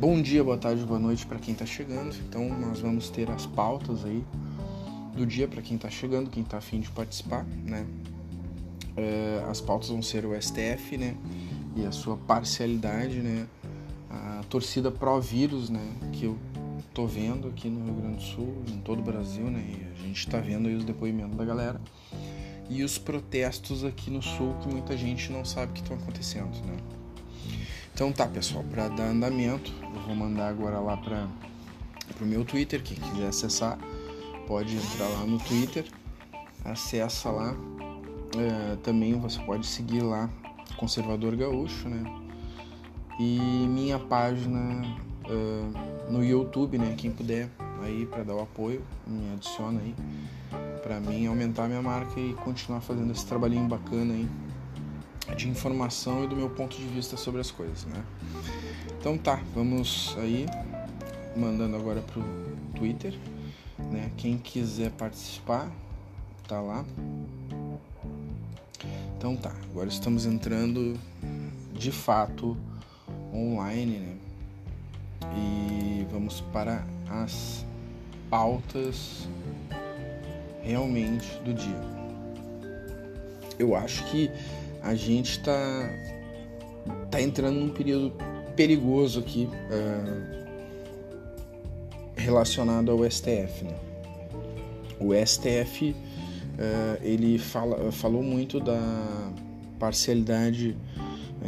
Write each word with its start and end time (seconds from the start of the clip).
Bom 0.00 0.22
dia, 0.22 0.44
boa 0.44 0.56
tarde, 0.56 0.84
boa 0.84 1.00
noite 1.00 1.26
para 1.26 1.40
quem 1.40 1.52
está 1.52 1.66
chegando. 1.66 2.14
Então, 2.28 2.48
nós 2.50 2.78
vamos 2.78 3.10
ter 3.10 3.28
as 3.32 3.46
pautas 3.46 4.04
aí 4.04 4.24
do 5.16 5.26
dia 5.26 5.48
para 5.48 5.60
quem 5.60 5.74
está 5.74 5.90
chegando, 5.90 6.30
quem 6.30 6.44
está 6.44 6.58
afim 6.58 6.78
de 6.78 6.88
participar, 6.88 7.44
né? 7.44 7.84
É, 8.96 9.44
as 9.50 9.60
pautas 9.60 9.88
vão 9.88 10.00
ser 10.00 10.24
o 10.24 10.40
STF, 10.40 10.96
né? 10.96 11.16
E 11.74 11.84
a 11.84 11.90
sua 11.90 12.16
parcialidade, 12.16 13.16
né? 13.16 13.48
A 14.08 14.44
torcida 14.48 14.88
pró-vírus, 14.88 15.68
né? 15.68 15.84
Que 16.12 16.26
eu 16.26 16.38
tô 16.94 17.04
vendo 17.04 17.48
aqui 17.48 17.68
no 17.68 17.84
Rio 17.84 17.94
Grande 17.94 18.16
do 18.18 18.22
Sul, 18.22 18.54
em 18.68 18.78
todo 18.78 19.00
o 19.00 19.02
Brasil, 19.02 19.50
né? 19.50 19.64
E 19.68 20.00
a 20.00 20.06
gente 20.06 20.18
está 20.20 20.38
vendo 20.38 20.68
aí 20.68 20.76
os 20.76 20.84
depoimentos 20.84 21.36
da 21.36 21.44
galera. 21.44 21.80
E 22.70 22.84
os 22.84 22.98
protestos 22.98 23.84
aqui 23.84 24.12
no 24.12 24.22
Sul 24.22 24.54
que 24.62 24.68
muita 24.68 24.96
gente 24.96 25.32
não 25.32 25.44
sabe 25.44 25.72
que 25.72 25.80
estão 25.80 25.96
acontecendo, 25.96 26.56
né? 26.64 26.76
Então 27.98 28.12
tá, 28.12 28.28
pessoal, 28.28 28.62
para 28.70 28.86
dar 28.86 29.06
andamento, 29.06 29.72
eu 29.82 30.02
vou 30.02 30.14
mandar 30.14 30.50
agora 30.50 30.78
lá 30.78 30.96
para 30.96 31.26
o 32.20 32.24
meu 32.24 32.44
Twitter, 32.44 32.80
quem 32.80 32.96
quiser 32.96 33.26
acessar, 33.26 33.76
pode 34.46 34.76
entrar 34.76 35.08
lá 35.08 35.24
no 35.26 35.36
Twitter, 35.40 35.84
acessa 36.64 37.28
lá. 37.28 37.56
É, 38.36 38.76
também 38.84 39.18
você 39.18 39.40
pode 39.40 39.66
seguir 39.66 40.02
lá 40.02 40.30
Conservador 40.76 41.34
Gaúcho, 41.34 41.88
né? 41.88 42.04
E 43.18 43.66
minha 43.68 43.98
página 43.98 44.80
é, 45.24 46.08
no 46.08 46.24
YouTube, 46.24 46.78
né? 46.78 46.94
Quem 46.96 47.10
puder 47.10 47.50
aí 47.82 48.06
para 48.06 48.22
dar 48.22 48.36
o 48.36 48.42
apoio, 48.42 48.80
me 49.08 49.32
adiciona 49.32 49.80
aí 49.80 49.92
para 50.84 51.00
mim 51.00 51.26
aumentar 51.26 51.66
minha 51.66 51.82
marca 51.82 52.20
e 52.20 52.32
continuar 52.44 52.80
fazendo 52.80 53.10
esse 53.10 53.26
trabalhinho 53.26 53.66
bacana 53.66 54.14
aí 54.14 54.28
de 55.36 55.48
informação 55.48 56.24
e 56.24 56.26
do 56.26 56.36
meu 56.36 56.50
ponto 56.50 56.76
de 56.76 56.86
vista 56.86 57.16
sobre 57.16 57.40
as 57.40 57.50
coisas, 57.50 57.84
né? 57.84 58.04
Então 59.00 59.16
tá, 59.16 59.40
vamos 59.54 60.16
aí 60.18 60.46
mandando 61.36 61.76
agora 61.76 62.00
pro 62.00 62.22
Twitter, 62.74 63.14
né? 63.78 64.10
Quem 64.16 64.38
quiser 64.38 64.90
participar, 64.92 65.70
tá 66.46 66.60
lá. 66.60 66.84
Então 69.16 69.36
tá, 69.36 69.52
agora 69.70 69.88
estamos 69.88 70.26
entrando 70.26 70.98
de 71.72 71.92
fato 71.92 72.56
online, 73.32 73.98
né? 73.98 74.16
E 75.36 76.06
vamos 76.10 76.40
para 76.52 76.84
as 77.08 77.64
pautas 78.28 79.28
realmente 80.62 81.26
do 81.44 81.54
dia. 81.54 81.98
Eu 83.58 83.74
acho 83.74 84.04
que 84.06 84.30
a 84.82 84.94
gente 84.94 85.32
está 85.32 85.90
tá 87.10 87.20
entrando 87.20 87.60
num 87.60 87.70
período 87.70 88.12
perigoso 88.56 89.20
aqui 89.20 89.48
uh, 89.48 90.48
relacionado 92.16 92.90
ao 92.90 93.08
STF. 93.10 93.64
Né? 93.64 93.76
O 95.00 95.14
STF 95.14 95.90
uh, 95.90 95.96
é, 96.58 96.98
ele 97.02 97.38
fala, 97.38 97.92
falou 97.92 98.22
muito 98.22 98.58
da 98.58 98.80
parcialidade 99.78 100.76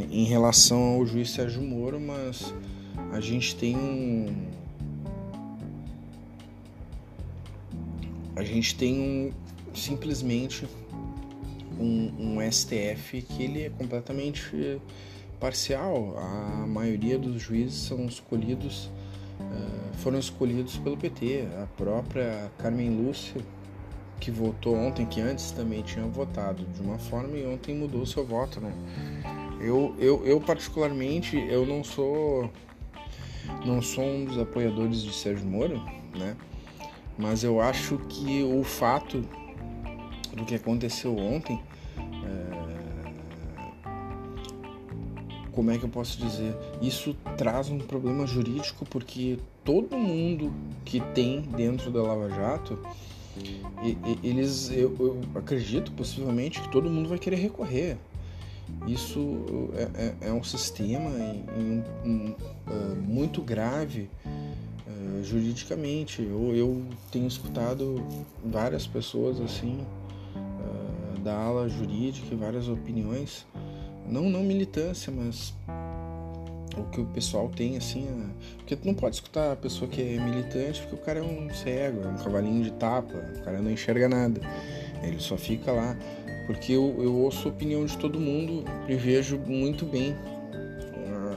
em 0.09 0.23
relação 0.23 0.95
ao 0.95 1.05
juiz 1.05 1.31
Sérgio 1.31 1.61
Moro, 1.61 1.99
mas 1.99 2.53
a 3.11 3.19
gente 3.19 3.55
tem 3.55 3.75
um 3.75 4.33
a 8.35 8.43
gente 8.43 8.75
tem 8.75 8.99
um 8.99 9.31
simplesmente 9.77 10.65
um, 11.81 12.37
um 12.37 12.51
STF 12.51 13.21
que 13.21 13.43
ele 13.43 13.63
é 13.63 13.69
completamente 13.69 14.79
parcial. 15.39 16.15
A 16.17 16.67
maioria 16.67 17.17
dos 17.17 17.41
juízes 17.41 17.81
são 17.81 18.05
escolhidos, 18.05 18.89
uh, 19.39 19.97
foram 19.97 20.19
escolhidos 20.19 20.77
pelo 20.77 20.95
PT. 20.95 21.47
A 21.61 21.65
própria 21.75 22.51
Carmen 22.59 22.89
Lúcia, 22.89 23.41
que 24.19 24.29
votou 24.29 24.75
ontem, 24.75 25.05
que 25.05 25.19
antes 25.19 25.51
também 25.51 25.81
tinha 25.81 26.05
votado 26.05 26.63
de 26.65 26.81
uma 26.81 26.99
forma 26.99 27.35
e 27.37 27.45
ontem 27.45 27.75
mudou 27.75 28.05
seu 28.05 28.25
voto, 28.25 28.61
né? 28.61 28.71
Eu, 29.59 29.95
eu, 29.99 30.25
eu 30.25 30.39
particularmente, 30.39 31.37
eu 31.37 31.65
não 31.65 31.83
sou 31.83 32.49
não 33.65 33.81
sou 33.81 34.03
um 34.03 34.25
dos 34.25 34.37
apoiadores 34.37 35.01
de 35.01 35.13
Sérgio 35.13 35.45
Moro, 35.45 35.81
né? 36.15 36.35
Mas 37.17 37.43
eu 37.43 37.59
acho 37.59 37.97
que 38.09 38.43
o 38.43 38.63
fato 38.63 39.23
do 40.35 40.45
que 40.45 40.55
aconteceu 40.55 41.17
ontem 41.17 41.59
como 45.51 45.69
é 45.71 45.77
que 45.77 45.83
eu 45.83 45.89
posso 45.89 46.17
dizer? 46.17 46.55
Isso 46.81 47.15
traz 47.37 47.69
um 47.69 47.77
problema 47.77 48.25
jurídico 48.25 48.85
porque 48.85 49.37
todo 49.63 49.97
mundo 49.97 50.53
que 50.85 50.99
tem 51.13 51.41
dentro 51.41 51.91
da 51.91 52.01
Lava 52.01 52.29
Jato, 52.29 52.79
eles, 54.23 54.71
eu, 54.71 54.95
eu 54.99 55.21
acredito 55.35 55.91
possivelmente 55.91 56.61
que 56.61 56.69
todo 56.69 56.89
mundo 56.89 57.09
vai 57.09 57.19
querer 57.19 57.37
recorrer. 57.37 57.97
Isso 58.87 59.69
é, 59.75 60.25
é, 60.25 60.29
é 60.29 60.33
um 60.33 60.43
sistema 60.43 61.09
em, 61.09 61.83
em, 62.05 62.29
uh, 62.29 62.95
muito 63.05 63.41
grave 63.41 64.09
uh, 64.25 65.23
juridicamente. 65.23 66.21
Eu, 66.21 66.55
eu 66.55 66.83
tenho 67.11 67.27
escutado 67.27 68.01
várias 68.43 68.87
pessoas 68.87 69.41
assim 69.41 69.85
da 71.21 71.35
ala 71.35 71.69
jurídica, 71.69 72.35
várias 72.35 72.67
opiniões 72.67 73.45
não, 74.11 74.29
não 74.29 74.43
militância, 74.43 75.11
mas 75.11 75.53
o 76.77 76.83
que 76.91 77.01
o 77.01 77.05
pessoal 77.05 77.49
tem, 77.49 77.77
assim, 77.77 78.07
é... 78.07 78.57
porque 78.57 78.75
tu 78.75 78.85
não 78.85 78.93
pode 78.93 79.15
escutar 79.15 79.53
a 79.53 79.55
pessoa 79.55 79.89
que 79.89 80.01
é 80.01 80.19
militante 80.19 80.81
porque 80.81 80.95
o 80.95 80.97
cara 80.99 81.19
é 81.19 81.21
um 81.21 81.49
cego, 81.53 82.03
é 82.03 82.07
um 82.07 82.17
cavalinho 82.17 82.63
de 82.63 82.71
tapa, 82.73 83.13
o 83.37 83.43
cara 83.43 83.61
não 83.61 83.71
enxerga 83.71 84.09
nada, 84.09 84.41
ele 85.01 85.19
só 85.19 85.37
fica 85.37 85.71
lá. 85.71 85.97
Porque 86.47 86.73
eu, 86.73 86.95
eu 87.01 87.15
ouço 87.15 87.47
a 87.47 87.51
opinião 87.51 87.85
de 87.85 87.97
todo 87.97 88.19
mundo 88.19 88.65
e 88.89 88.95
vejo 88.95 89.37
muito 89.37 89.85
bem 89.85 90.15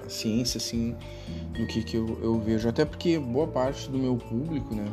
a 0.05 0.09
ciência, 0.09 0.59
assim, 0.59 0.97
do 1.53 1.67
que, 1.67 1.85
que 1.85 1.97
eu, 1.97 2.19
eu 2.21 2.41
vejo. 2.41 2.69
Até 2.69 2.85
porque 2.85 3.19
boa 3.19 3.47
parte 3.47 3.89
do 3.89 3.99
meu 3.99 4.17
público, 4.17 4.75
né, 4.75 4.87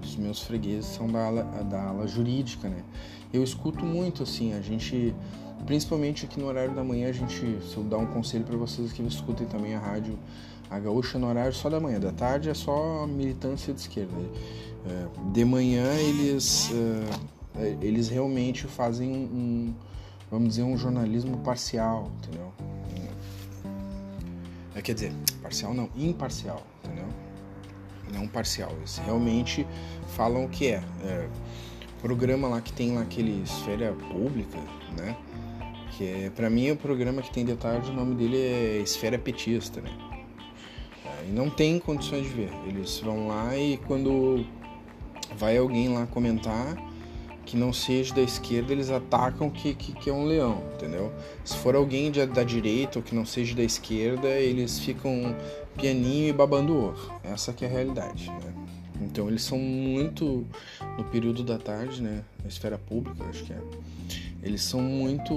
dos 0.00 0.16
meus 0.16 0.42
fregueses 0.42 0.86
são 0.86 1.06
da 1.08 1.24
ala, 1.24 1.42
da 1.64 1.82
ala 1.88 2.06
jurídica, 2.06 2.68
né. 2.68 2.82
Eu 3.32 3.42
escuto 3.42 3.84
muito, 3.84 4.22
assim, 4.22 4.52
a 4.52 4.60
gente 4.60 5.14
Principalmente 5.66 6.24
aqui 6.24 6.40
no 6.40 6.46
horário 6.46 6.74
da 6.74 6.82
manhã, 6.82 7.08
a 7.08 7.12
gente, 7.12 7.36
se 7.62 7.76
eu 7.76 7.84
dar 7.84 7.98
um 7.98 8.06
conselho 8.06 8.44
para 8.44 8.56
vocês 8.56 8.92
que 8.92 9.00
escutem 9.02 9.46
também 9.46 9.74
a 9.74 9.78
rádio 9.78 10.18
a 10.68 10.78
gaúcha 10.78 11.18
no 11.18 11.28
horário 11.28 11.52
só 11.52 11.68
da 11.68 11.78
manhã, 11.78 12.00
da 12.00 12.12
tarde 12.12 12.48
é 12.48 12.54
só 12.54 13.06
militância 13.06 13.74
de 13.74 13.80
esquerda. 13.80 14.16
É, 14.86 15.30
de 15.30 15.44
manhã 15.44 15.84
eles, 15.94 16.70
é, 17.54 17.76
eles 17.82 18.08
realmente 18.08 18.66
fazem 18.66 19.12
um, 19.12 19.74
vamos 20.30 20.48
dizer, 20.48 20.62
um 20.62 20.76
jornalismo 20.76 21.36
parcial, 21.38 22.10
entendeu? 22.18 22.50
É, 24.74 24.80
quer 24.80 24.94
dizer, 24.94 25.12
parcial 25.42 25.74
não, 25.74 25.90
imparcial, 25.94 26.62
entendeu? 26.82 27.06
Não 28.12 28.28
parcial, 28.28 28.72
eles 28.78 28.98
realmente 28.98 29.66
falam 30.16 30.44
o 30.44 30.48
que 30.48 30.68
é. 30.68 30.82
é 31.04 31.28
programa 32.00 32.48
lá 32.48 32.60
que 32.60 32.72
tem 32.72 32.94
lá 32.94 33.02
aquele 33.02 33.42
esfera 33.42 33.92
pública, 34.10 34.58
né? 34.96 35.16
que 35.92 36.04
é, 36.04 36.30
para 36.30 36.48
mim 36.48 36.70
o 36.70 36.76
programa 36.76 37.22
que 37.22 37.30
tem 37.30 37.44
de 37.44 37.54
tarde, 37.54 37.90
o 37.90 37.94
nome 37.94 38.14
dele 38.14 38.36
é 38.36 38.78
Esfera 38.78 39.18
Petista, 39.18 39.80
né? 39.80 39.90
É, 41.04 41.28
e 41.28 41.32
não 41.32 41.50
tem 41.50 41.78
condições 41.78 42.24
de 42.24 42.30
ver. 42.30 42.50
Eles 42.66 42.98
vão 43.00 43.28
lá 43.28 43.56
e 43.56 43.76
quando 43.76 44.44
vai 45.36 45.56
alguém 45.56 45.88
lá 45.88 46.06
comentar 46.06 46.76
que 47.44 47.56
não 47.56 47.72
seja 47.72 48.14
da 48.14 48.22
esquerda, 48.22 48.72
eles 48.72 48.90
atacam 48.90 49.50
que, 49.50 49.74
que, 49.74 49.92
que 49.92 50.08
é 50.08 50.12
um 50.12 50.24
leão, 50.24 50.62
entendeu? 50.74 51.12
Se 51.44 51.56
for 51.56 51.74
alguém 51.74 52.10
de, 52.10 52.24
da 52.24 52.44
direita 52.44 52.98
ou 52.98 53.02
que 53.02 53.14
não 53.14 53.26
seja 53.26 53.54
da 53.54 53.62
esquerda, 53.62 54.28
eles 54.28 54.78
ficam 54.78 55.34
pianinho 55.76 56.28
e 56.28 56.32
babando 56.32 56.76
ovo. 56.76 57.20
Essa 57.24 57.52
que 57.52 57.64
é 57.64 57.68
a 57.68 57.70
realidade, 57.70 58.30
né? 58.30 58.54
Então 59.00 59.28
eles 59.28 59.42
são 59.42 59.58
muito 59.58 60.46
no 60.96 61.04
período 61.04 61.42
da 61.42 61.58
tarde, 61.58 62.02
né? 62.02 62.22
Na 62.42 62.48
esfera 62.48 62.78
pública, 62.78 63.24
acho 63.24 63.44
que 63.44 63.52
é 63.52 63.58
eles 64.42 64.62
são 64.62 64.80
muito 64.80 65.34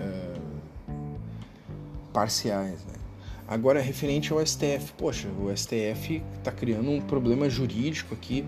é, 0.00 0.34
parciais, 2.12 2.80
né? 2.86 2.94
Agora, 3.46 3.80
referente 3.80 4.32
ao 4.32 4.44
STF, 4.44 4.92
poxa, 4.96 5.28
o 5.28 5.54
STF 5.54 6.22
está 6.38 6.52
criando 6.52 6.88
um 6.88 7.00
problema 7.00 7.50
jurídico 7.50 8.14
aqui 8.14 8.44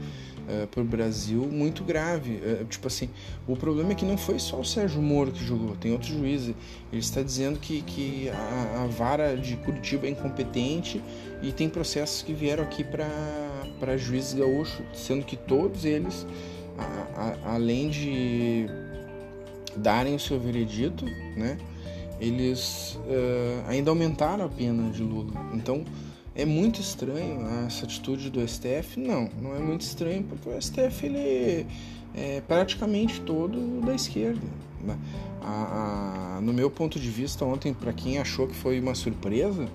uh, 0.52 0.66
para 0.66 0.80
o 0.80 0.84
Brasil 0.84 1.40
muito 1.50 1.82
grave. 1.82 2.36
Uh, 2.36 2.64
tipo 2.64 2.86
assim, 2.86 3.08
o 3.46 3.56
problema 3.56 3.92
é 3.92 3.94
que 3.94 4.04
não 4.04 4.18
foi 4.18 4.38
só 4.38 4.60
o 4.60 4.64
Sérgio 4.64 5.00
Moro 5.00 5.32
que 5.32 5.44
julgou, 5.44 5.76
tem 5.76 5.92
outros 5.92 6.10
juízes. 6.10 6.54
Ele 6.92 7.00
está 7.00 7.22
dizendo 7.22 7.58
que, 7.58 7.82
que 7.82 8.28
a, 8.28 8.82
a, 8.82 8.86
vara 8.86 9.36
de 9.36 9.56
Curitiba 9.56 10.06
é 10.06 10.10
incompetente 10.10 11.02
e 11.42 11.52
tem 11.52 11.68
processos 11.68 12.22
que 12.22 12.32
vieram 12.32 12.64
aqui 12.64 12.84
para 12.84 13.96
juízes 13.96 14.34
gaúchos, 14.34 14.84
sendo 14.94 15.24
que 15.24 15.36
todos 15.36 15.84
eles 15.84 16.26
a, 16.78 17.44
a, 17.48 17.54
além 17.54 17.90
de 17.90 18.66
darem 19.76 20.14
o 20.14 20.20
seu 20.20 20.38
veredito, 20.38 21.04
né, 21.36 21.58
eles 22.20 22.98
uh, 23.06 23.68
ainda 23.68 23.90
aumentaram 23.90 24.44
a 24.44 24.48
pena 24.48 24.90
de 24.90 25.02
Lula. 25.02 25.32
Então 25.52 25.84
é 26.34 26.44
muito 26.44 26.80
estranho 26.80 27.46
essa 27.66 27.84
atitude 27.84 28.30
do 28.30 28.46
STF? 28.46 28.98
Não, 28.98 29.28
não 29.40 29.54
é 29.54 29.58
muito 29.58 29.82
estranho 29.82 30.24
porque 30.24 30.48
o 30.48 30.60
STF 30.60 31.06
ele 31.06 31.66
é 32.14 32.42
praticamente 32.46 33.20
todo 33.20 33.80
da 33.84 33.94
esquerda. 33.94 34.46
A, 35.42 36.36
a, 36.36 36.40
no 36.40 36.52
meu 36.52 36.70
ponto 36.70 36.98
de 36.98 37.10
vista, 37.10 37.44
ontem, 37.44 37.74
para 37.74 37.92
quem 37.92 38.18
achou 38.18 38.46
que 38.46 38.54
foi 38.54 38.80
uma 38.80 38.94
surpresa, 38.94 39.68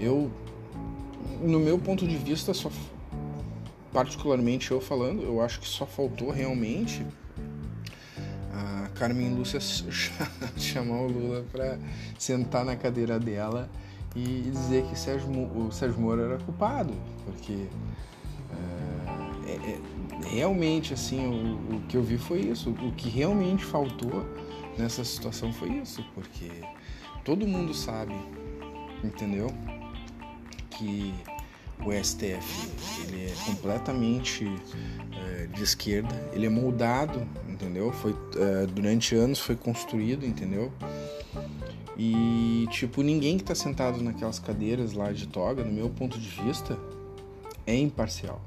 eu, 0.00 0.30
no 1.42 1.58
meu 1.58 1.78
ponto 1.78 2.06
de 2.06 2.16
vista, 2.16 2.54
só 2.54 2.70
particularmente 3.92 4.70
eu 4.70 4.80
falando, 4.80 5.22
eu 5.22 5.40
acho 5.40 5.60
que 5.60 5.66
só 5.66 5.86
faltou 5.86 6.30
realmente 6.30 7.04
a 8.52 8.88
Carmen 8.94 9.34
Lúcia 9.34 9.58
chamar 10.56 11.00
o 11.00 11.08
Lula 11.08 11.44
para 11.50 11.78
sentar 12.18 12.64
na 12.64 12.76
cadeira 12.76 13.18
dela 13.18 13.68
e 14.16 14.50
dizer 14.50 14.84
que 14.86 14.98
Sérgio, 14.98 15.28
o 15.30 15.70
Sérgio 15.70 16.00
Moro 16.00 16.22
era 16.22 16.38
culpado, 16.38 16.94
porque 17.24 17.66
é, 19.46 19.52
é, 19.52 19.80
realmente 20.28 20.94
assim 20.94 21.26
o, 21.26 21.76
o, 21.76 21.80
que 21.82 21.96
eu 21.96 22.02
vi 22.02 22.16
foi 22.16 22.40
isso, 22.40 22.70
o 22.70 22.92
que 22.92 23.08
realmente 23.08 23.64
faltou 23.64 24.26
nessa 24.78 25.04
situação 25.04 25.52
foi 25.52 25.68
isso, 25.68 26.02
porque 26.14 26.50
todo 27.24 27.46
mundo 27.46 27.74
sabe, 27.74 28.14
entendeu? 29.04 29.48
Que 30.70 31.14
o 31.84 31.92
STF 31.92 32.70
ele 33.06 33.26
é 33.26 33.34
completamente 33.44 34.46
é, 35.12 35.46
de 35.46 35.62
esquerda, 35.62 36.14
ele 36.32 36.46
é 36.46 36.50
moldado, 36.50 37.26
entendeu? 37.48 37.92
Foi 37.92 38.16
é, 38.36 38.66
durante 38.66 39.14
anos 39.14 39.38
foi 39.38 39.56
construído, 39.56 40.24
entendeu? 40.24 40.72
E 41.98 42.66
tipo 42.70 43.02
ninguém 43.02 43.36
que 43.36 43.42
está 43.42 43.54
sentado 43.54 44.02
naquelas 44.02 44.38
cadeiras 44.38 44.92
lá 44.92 45.12
de 45.12 45.26
toga, 45.26 45.64
no 45.64 45.72
meu 45.72 45.88
ponto 45.88 46.18
de 46.18 46.28
vista, 46.28 46.78
é 47.66 47.74
imparcial. 47.74 48.40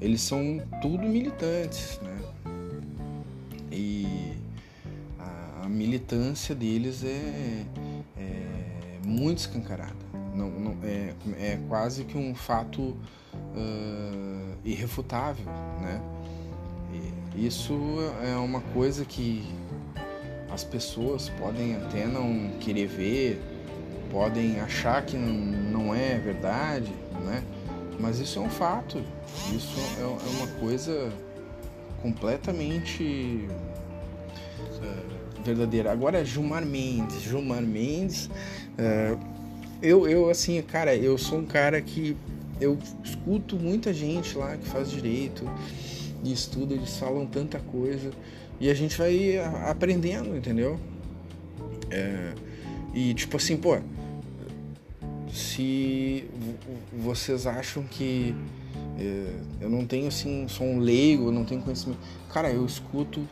Eles 0.00 0.20
são 0.22 0.60
tudo 0.80 1.04
militantes, 1.06 2.00
né? 2.02 2.18
E 3.70 4.32
a, 5.18 5.64
a 5.64 5.68
militância 5.68 6.54
deles 6.54 7.04
é, 7.04 7.64
é 8.16 9.06
muito 9.06 9.38
escancarada 9.38 10.02
não, 10.34 10.50
não, 10.50 10.76
é, 10.82 11.14
é 11.38 11.58
quase 11.68 12.04
que 12.04 12.16
um 12.16 12.34
fato 12.34 12.80
uh, 12.82 14.56
irrefutável, 14.64 15.46
né? 15.80 16.00
E 17.34 17.46
isso 17.46 17.74
é 18.22 18.36
uma 18.36 18.60
coisa 18.60 19.04
que 19.04 19.42
as 20.52 20.62
pessoas 20.62 21.30
podem 21.30 21.76
até 21.76 22.06
não 22.06 22.50
querer 22.60 22.86
ver, 22.86 23.42
podem 24.10 24.60
achar 24.60 25.04
que 25.04 25.16
não 25.16 25.94
é 25.94 26.18
verdade, 26.18 26.92
né? 27.24 27.42
Mas 27.98 28.18
isso 28.18 28.38
é 28.38 28.42
um 28.42 28.50
fato, 28.50 29.02
isso 29.54 29.78
é, 29.98 30.02
é 30.02 30.06
uma 30.06 30.46
coisa 30.60 31.10
completamente 32.02 33.48
uh, 34.76 35.42
verdadeira. 35.42 35.90
Agora, 35.90 36.24
Gilmar 36.24 36.66
Mendes, 36.66 37.22
Gilmar 37.22 37.62
Mendes, 37.62 38.26
uh, 38.26 39.18
eu, 39.80 40.06
eu, 40.06 40.28
assim, 40.28 40.60
cara, 40.62 40.94
eu 40.94 41.16
sou 41.16 41.38
um 41.38 41.46
cara 41.46 41.80
que 41.80 42.16
eu 42.60 42.78
escuto 43.02 43.56
muita 43.56 43.92
gente 43.92 44.36
lá 44.36 44.56
que 44.56 44.66
faz 44.68 44.90
direito 44.90 45.44
e 46.22 46.32
estuda, 46.32 46.74
eles 46.74 46.96
falam 46.98 47.26
tanta 47.26 47.58
coisa 47.58 48.10
e 48.62 48.70
a 48.70 48.74
gente 48.74 48.96
vai 48.96 49.38
aprendendo, 49.68 50.36
entendeu? 50.36 50.78
É, 51.90 52.32
e 52.94 53.12
tipo 53.12 53.36
assim, 53.36 53.56
pô, 53.56 53.76
se 55.32 56.30
vocês 56.96 57.44
acham 57.44 57.82
que 57.82 58.32
é, 59.00 59.34
eu 59.62 59.68
não 59.68 59.84
tenho 59.84 60.06
assim, 60.06 60.46
sou 60.46 60.64
um 60.64 60.78
leigo, 60.78 61.32
não 61.32 61.44
tenho 61.44 61.60
conhecimento, 61.60 61.98
cara, 62.32 62.52
eu 62.52 62.64
escuto 62.64 63.28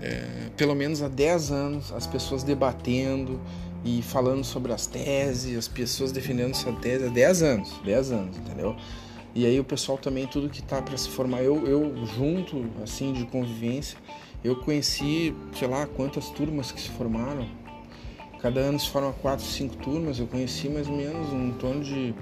é, 0.00 0.50
pelo 0.56 0.74
menos 0.74 1.00
há 1.00 1.06
10 1.06 1.52
anos 1.52 1.92
as 1.92 2.08
pessoas 2.08 2.42
debatendo 2.42 3.40
e 3.84 4.02
falando 4.02 4.42
sobre 4.42 4.72
as 4.72 4.84
teses, 4.88 5.56
as 5.56 5.68
pessoas 5.68 6.10
defendendo 6.10 6.56
sua 6.56 6.72
tese 6.72 7.04
há 7.04 7.08
10 7.08 7.42
anos, 7.44 7.72
10 7.84 8.10
anos, 8.10 8.36
entendeu? 8.36 8.74
E 9.34 9.46
aí 9.46 9.58
o 9.60 9.64
pessoal 9.64 9.98
também, 9.98 10.26
tudo 10.26 10.48
que 10.48 10.62
tá 10.62 10.80
para 10.82 10.96
se 10.96 11.08
formar, 11.08 11.42
eu, 11.42 11.66
eu 11.66 12.06
junto, 12.06 12.64
assim, 12.82 13.12
de 13.12 13.24
convivência, 13.26 13.98
eu 14.42 14.56
conheci, 14.56 15.34
sei 15.54 15.68
lá, 15.68 15.86
quantas 15.86 16.30
turmas 16.30 16.72
que 16.72 16.80
se 16.80 16.88
formaram. 16.90 17.46
Cada 18.40 18.60
ano 18.60 18.78
se 18.78 18.88
formam 18.88 19.12
quatro, 19.12 19.44
cinco 19.44 19.76
turmas, 19.76 20.18
eu 20.18 20.26
conheci 20.26 20.68
mais 20.68 20.88
ou 20.88 20.96
menos 20.96 21.32
um 21.32 21.52
torno 21.52 21.82
de, 21.82 22.14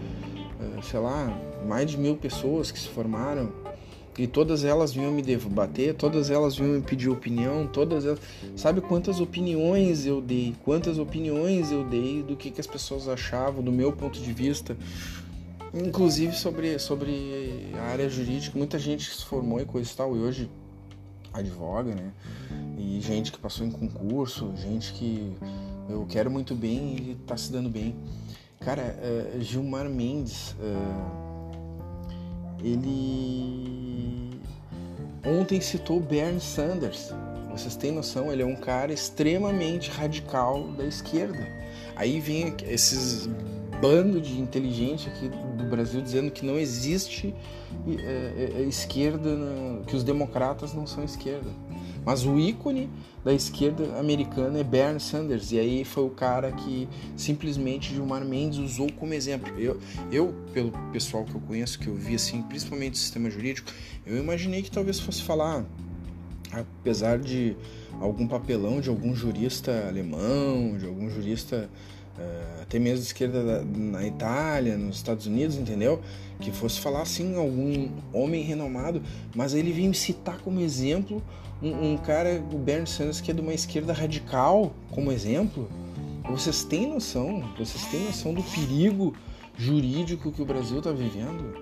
eh, 0.60 0.82
sei 0.82 0.98
lá, 0.98 1.30
mais 1.66 1.90
de 1.90 1.98
mil 1.98 2.16
pessoas 2.16 2.70
que 2.70 2.78
se 2.78 2.88
formaram 2.88 3.52
e 4.18 4.26
todas 4.26 4.64
elas 4.64 4.94
vinham 4.94 5.12
me 5.12 5.20
debater, 5.20 5.94
todas 5.94 6.30
elas 6.30 6.56
vinham 6.56 6.72
me 6.72 6.80
pedir 6.80 7.10
opinião, 7.10 7.66
todas 7.66 8.06
elas. 8.06 8.18
Sabe 8.56 8.80
quantas 8.80 9.20
opiniões 9.20 10.06
eu 10.06 10.22
dei? 10.22 10.54
Quantas 10.64 10.98
opiniões 10.98 11.70
eu 11.70 11.84
dei 11.84 12.22
do 12.22 12.34
que, 12.34 12.50
que 12.50 12.60
as 12.60 12.66
pessoas 12.66 13.08
achavam, 13.08 13.62
do 13.62 13.70
meu 13.70 13.92
ponto 13.92 14.18
de 14.18 14.32
vista, 14.32 14.76
inclusive 15.84 16.34
sobre, 16.34 16.78
sobre 16.78 17.70
a 17.78 17.82
área 17.92 18.08
jurídica. 18.08 18.56
Muita 18.56 18.78
gente 18.78 19.14
se 19.14 19.24
formou 19.24 19.60
e 19.60 19.64
coisa 19.64 19.90
e 19.90 19.94
tal, 19.94 20.16
e 20.16 20.20
hoje 20.20 20.50
advoga, 21.32 21.94
né? 21.94 22.12
E 22.78 23.00
gente 23.00 23.30
que 23.30 23.38
passou 23.38 23.66
em 23.66 23.70
concurso, 23.70 24.52
gente 24.56 24.92
que 24.92 25.32
eu 25.88 26.06
quero 26.08 26.30
muito 26.30 26.54
bem 26.54 26.96
e 26.96 27.16
tá 27.26 27.36
se 27.36 27.52
dando 27.52 27.68
bem. 27.68 27.94
Cara, 28.60 28.98
uh, 29.36 29.40
Gilmar 29.40 29.88
Mendes. 29.88 30.52
Uh, 30.52 31.26
ele 32.62 34.40
ontem 35.24 35.60
citou 35.60 36.00
Bernie 36.00 36.40
Sanders. 36.40 37.12
Vocês 37.50 37.76
têm 37.76 37.92
noção? 37.92 38.32
Ele 38.32 38.42
é 38.42 38.46
um 38.46 38.56
cara 38.56 38.92
extremamente 38.92 39.90
radical 39.90 40.68
da 40.72 40.84
esquerda. 40.84 41.46
Aí 41.94 42.20
vem 42.20 42.54
esses 42.66 43.28
bando 43.80 44.20
de 44.20 44.40
inteligente 44.40 45.08
aqui 45.08 45.28
do 45.28 45.64
Brasil 45.64 46.00
dizendo 46.00 46.30
que 46.30 46.44
não 46.44 46.58
existe 46.58 47.34
é, 47.88 48.52
é, 48.56 48.62
esquerda, 48.62 49.30
que 49.86 49.94
os 49.94 50.02
democratas 50.02 50.72
não 50.74 50.86
são 50.86 51.04
esquerda. 51.04 51.50
Mas 52.04 52.24
o 52.24 52.38
ícone 52.38 52.88
da 53.24 53.34
esquerda 53.34 53.98
americana 53.98 54.60
é 54.60 54.62
Bernie 54.62 55.00
Sanders. 55.00 55.50
E 55.50 55.58
aí 55.58 55.84
foi 55.84 56.04
o 56.04 56.10
cara 56.10 56.52
que 56.52 56.88
simplesmente 57.16 57.92
Gilmar 57.92 58.24
Mendes 58.24 58.58
usou 58.58 58.90
como 58.92 59.12
exemplo. 59.12 59.52
Eu, 59.58 59.80
eu 60.12 60.32
pelo 60.52 60.70
pessoal 60.92 61.24
que 61.24 61.34
eu 61.34 61.40
conheço, 61.40 61.78
que 61.78 61.88
eu 61.88 61.96
vi 61.96 62.14
assim, 62.14 62.42
principalmente 62.42 62.94
o 62.94 62.96
sistema 62.96 63.28
jurídico, 63.28 63.72
eu 64.06 64.16
imaginei 64.16 64.62
que 64.62 64.70
talvez 64.70 65.00
fosse 65.00 65.22
falar, 65.22 65.64
apesar 66.52 67.18
de 67.18 67.56
algum 68.00 68.28
papelão 68.28 68.80
de 68.80 68.88
algum 68.88 69.14
jurista 69.14 69.86
alemão, 69.88 70.78
de 70.78 70.86
algum 70.86 71.10
jurista 71.10 71.68
até 72.62 72.78
mesmo 72.78 73.00
de 73.00 73.06
esquerda 73.06 73.64
na 73.64 74.06
Itália, 74.06 74.76
nos 74.76 74.96
Estados 74.96 75.26
Unidos, 75.26 75.56
entendeu? 75.56 76.00
Que 76.40 76.50
fosse 76.50 76.80
falar 76.80 77.02
assim 77.02 77.36
algum 77.36 77.88
homem 78.12 78.42
renomado, 78.42 79.02
mas 79.34 79.54
ele 79.54 79.72
veio 79.72 79.88
me 79.88 79.94
citar 79.94 80.38
como 80.38 80.60
exemplo 80.60 81.22
um, 81.62 81.92
um 81.92 81.96
cara, 81.96 82.42
o 82.52 82.58
Bernie 82.58 82.86
Sanders, 82.86 83.20
que 83.20 83.30
é 83.30 83.34
de 83.34 83.40
uma 83.40 83.54
esquerda 83.54 83.92
radical, 83.92 84.72
como 84.90 85.10
exemplo, 85.10 85.68
vocês 86.28 86.64
têm 86.64 86.86
noção? 86.88 87.42
Vocês 87.58 87.84
têm 87.86 88.00
noção 88.00 88.34
do 88.34 88.42
perigo 88.42 89.14
jurídico 89.56 90.32
que 90.32 90.42
o 90.42 90.44
Brasil 90.44 90.78
está 90.78 90.90
vivendo? 90.90 91.54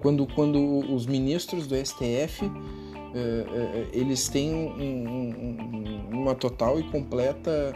Quando, 0.00 0.26
quando 0.26 0.58
os 0.92 1.06
ministros 1.06 1.66
do 1.66 1.74
STF 1.74 2.44
eh, 2.44 3.46
eh, 3.48 3.86
eles 3.92 4.28
têm 4.28 4.52
um, 4.52 4.82
um, 4.82 6.08
uma 6.10 6.34
total 6.34 6.80
e 6.80 6.82
completa 6.82 7.72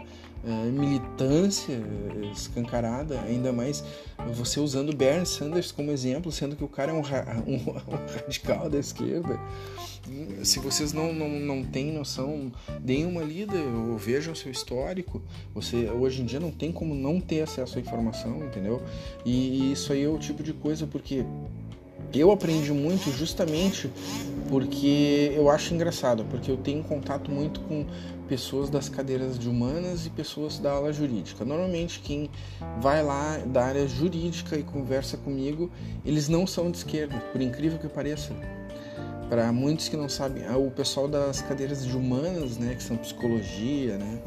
militância 0.71 1.81
escancarada, 2.31 3.19
ainda 3.21 3.51
mais 3.51 3.83
você 4.33 4.59
usando 4.59 4.95
Bernie 4.95 5.25
Sanders 5.25 5.71
como 5.71 5.91
exemplo, 5.91 6.31
sendo 6.31 6.55
que 6.55 6.63
o 6.63 6.67
cara 6.67 6.91
é 6.91 6.95
um, 6.95 7.01
um, 7.47 7.55
um 7.55 8.13
radical 8.15 8.69
da 8.69 8.79
esquerda. 8.79 9.39
Se 10.43 10.59
vocês 10.59 10.91
não, 10.91 11.13
não, 11.13 11.29
não 11.29 11.63
têm 11.63 11.91
noção, 11.91 12.51
deem 12.79 13.05
uma 13.05 13.21
lida, 13.21 13.57
ou 13.57 13.97
vejam 13.97 14.33
seu 14.33 14.51
histórico. 14.51 15.21
Você 15.53 15.89
hoje 15.89 16.21
em 16.21 16.25
dia 16.25 16.39
não 16.39 16.51
tem 16.51 16.71
como 16.71 16.95
não 16.95 17.19
ter 17.19 17.41
acesso 17.41 17.77
à 17.77 17.81
informação, 17.81 18.43
entendeu? 18.43 18.81
E, 19.25 19.31
e 19.31 19.71
isso 19.73 19.93
aí 19.93 20.03
é 20.03 20.09
o 20.09 20.17
tipo 20.17 20.41
de 20.41 20.53
coisa 20.53 20.87
porque 20.87 21.23
eu 22.13 22.31
aprendi 22.31 22.71
muito 22.71 23.11
justamente 23.11 23.89
porque 24.49 25.31
eu 25.35 25.47
acho 25.49 25.73
engraçado, 25.75 26.25
porque 26.25 26.49
eu 26.49 26.57
tenho 26.57 26.83
contato 26.83 27.29
muito 27.29 27.59
com 27.61 27.85
pessoas 28.29 28.69
das 28.69 28.87
cadeiras 28.87 29.39
de 29.39 29.49
humanas 29.49 30.05
e 30.05 30.09
pessoas 30.11 30.59
da 30.59 30.71
ala 30.71 30.93
jurídica. 30.93 31.43
Normalmente 31.43 31.99
quem 31.99 32.29
vai 32.79 33.03
lá 33.03 33.39
da 33.39 33.65
área 33.65 33.87
jurídica 33.87 34.55
e 34.55 34.61
conversa 34.61 35.17
comigo, 35.17 35.71
eles 36.05 36.29
não 36.29 36.45
são 36.45 36.69
de 36.69 36.77
esquerda, 36.77 37.17
por 37.31 37.41
incrível 37.41 37.79
que 37.79 37.89
pareça. 37.89 38.31
Para 39.27 39.51
muitos 39.51 39.89
que 39.89 39.97
não 39.97 40.07
sabem, 40.07 40.43
o 40.55 40.71
pessoal 40.71 41.07
das 41.07 41.41
cadeiras 41.41 41.85
de 41.85 41.95
humanas, 41.95 42.57
né, 42.57 42.75
que 42.75 42.83
são 42.83 42.97
psicologia, 42.97 43.97
né, 43.97 44.19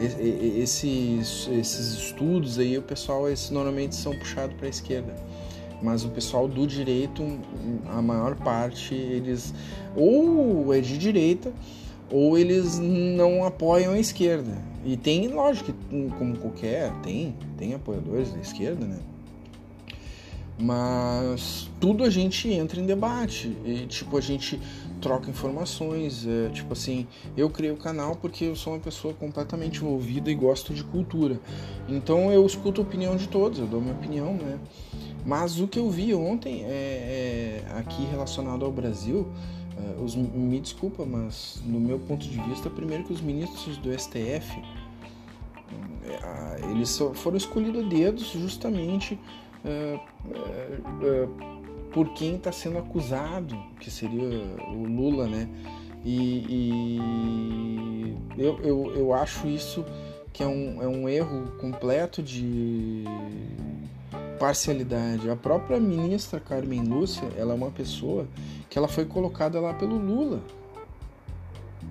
esses, 0.00 1.48
esses 1.50 1.94
estudos 1.94 2.58
aí, 2.58 2.76
o 2.76 2.82
pessoal 2.82 3.30
esses 3.30 3.50
normalmente 3.50 3.94
são 3.94 4.18
puxados 4.18 4.56
para 4.56 4.66
a 4.66 4.70
esquerda. 4.70 5.14
Mas 5.82 6.04
o 6.04 6.08
pessoal 6.08 6.48
do 6.48 6.66
direito, 6.66 7.22
a 7.86 8.00
maior 8.00 8.34
parte, 8.36 8.94
eles 8.94 9.52
ou 9.94 10.72
é 10.72 10.80
de 10.80 10.96
direita 10.96 11.52
ou 12.10 12.38
eles 12.38 12.78
não 12.78 13.44
apoiam 13.44 13.92
a 13.92 13.98
esquerda. 13.98 14.56
E 14.84 14.96
tem, 14.96 15.28
lógico, 15.28 15.72
como 16.18 16.36
qualquer, 16.38 16.92
tem, 17.02 17.34
tem 17.56 17.74
apoiadores 17.74 18.32
da 18.32 18.40
esquerda, 18.40 18.86
né? 18.86 18.98
Mas 20.58 21.68
tudo 21.78 22.02
a 22.02 22.08
gente 22.08 22.48
entra 22.48 22.80
em 22.80 22.86
debate. 22.86 23.56
E, 23.64 23.86
tipo, 23.86 24.16
a 24.16 24.20
gente 24.20 24.58
troca 25.00 25.30
informações. 25.30 26.26
É, 26.26 26.48
tipo 26.50 26.72
assim, 26.72 27.06
eu 27.36 27.50
criei 27.50 27.72
o 27.72 27.76
canal 27.76 28.16
porque 28.16 28.44
eu 28.44 28.56
sou 28.56 28.72
uma 28.72 28.78
pessoa 28.78 29.12
completamente 29.14 29.78
envolvida 29.78 30.30
e 30.30 30.34
gosto 30.34 30.72
de 30.72 30.82
cultura. 30.84 31.38
Então 31.88 32.32
eu 32.32 32.44
escuto 32.46 32.80
a 32.80 32.84
opinião 32.84 33.16
de 33.16 33.28
todos, 33.28 33.58
eu 33.58 33.66
dou 33.66 33.80
minha 33.80 33.94
opinião, 33.94 34.34
né? 34.34 34.58
Mas 35.24 35.60
o 35.60 35.66
que 35.66 35.78
eu 35.78 35.90
vi 35.90 36.14
ontem 36.14 36.62
é, 36.64 37.62
é 37.66 37.78
aqui 37.78 38.04
relacionado 38.04 38.64
ao 38.64 38.70
Brasil, 38.70 39.28
é, 39.76 40.02
os, 40.02 40.14
me 40.14 40.60
desculpa, 40.60 41.04
mas 41.04 41.60
no 41.64 41.78
meu 41.78 41.98
ponto 41.98 42.26
de 42.26 42.40
vista, 42.42 42.70
primeiro 42.70 43.04
que 43.04 43.12
os 43.12 43.20
ministros 43.20 43.76
do 43.78 43.92
STF 43.98 44.62
é, 46.04 46.70
eles 46.70 46.98
foram 47.14 47.36
escolhidos 47.36 47.84
a 47.84 47.88
dedos 47.88 48.28
justamente 48.28 49.18
é, 49.64 49.98
por 51.92 52.12
quem 52.14 52.36
está 52.36 52.52
sendo 52.52 52.78
acusado, 52.78 53.56
que 53.80 53.90
seria 53.90 54.22
o 54.68 54.84
Lula, 54.84 55.26
né? 55.26 55.48
E, 56.04 56.96
e 56.98 58.16
eu, 58.38 58.60
eu, 58.60 58.92
eu 58.94 59.14
acho 59.14 59.48
isso 59.48 59.84
que 60.32 60.42
é 60.42 60.46
um, 60.46 60.82
é 60.82 60.86
um 60.86 61.08
erro 61.08 61.52
completo 61.58 62.22
de 62.22 63.04
parcialidade. 64.38 65.28
A 65.28 65.36
própria 65.36 65.80
ministra 65.80 66.38
Carmen 66.40 66.82
Lúcia, 66.82 67.28
ela 67.36 67.52
é 67.52 67.56
uma 67.56 67.70
pessoa 67.70 68.26
que 68.68 68.78
ela 68.78 68.88
foi 68.88 69.04
colocada 69.04 69.60
lá 69.60 69.74
pelo 69.74 69.96
Lula. 69.96 70.40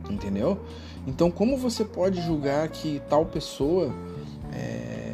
Entendeu? 0.10 0.60
Então, 1.08 1.30
como 1.32 1.58
você 1.58 1.84
pode 1.84 2.22
julgar 2.22 2.68
que 2.70 3.02
tal 3.10 3.25
pessoa 3.25 3.94
é 4.54 5.06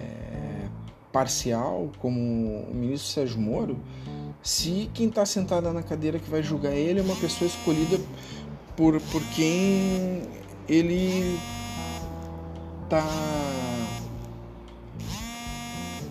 parcial, 1.11 1.89
como 1.99 2.19
o 2.19 2.73
ministro 2.73 3.09
Sérgio 3.09 3.39
Moro, 3.39 3.77
se 4.41 4.89
quem 4.93 5.07
está 5.07 5.25
sentada 5.25 5.71
na 5.73 5.83
cadeira 5.83 6.17
que 6.17 6.29
vai 6.29 6.41
julgar 6.41 6.73
ele 6.73 6.99
é 6.99 7.03
uma 7.03 7.15
pessoa 7.15 7.47
escolhida 7.47 7.99
por, 8.75 8.99
por 8.99 9.21
quem 9.35 10.23
ele 10.67 11.37
está 12.83 13.05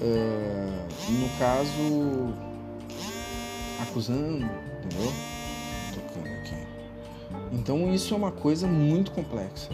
uh, 0.01 0.90
no 1.09 1.29
caso 1.39 2.35
acusando, 3.81 4.45
entendeu? 4.85 5.13
Tocando 5.95 6.27
aqui. 6.27 6.55
Então 7.53 7.93
isso 7.95 8.15
é 8.15 8.17
uma 8.17 8.33
coisa 8.33 8.67
muito 8.67 9.11
complexa. 9.11 9.71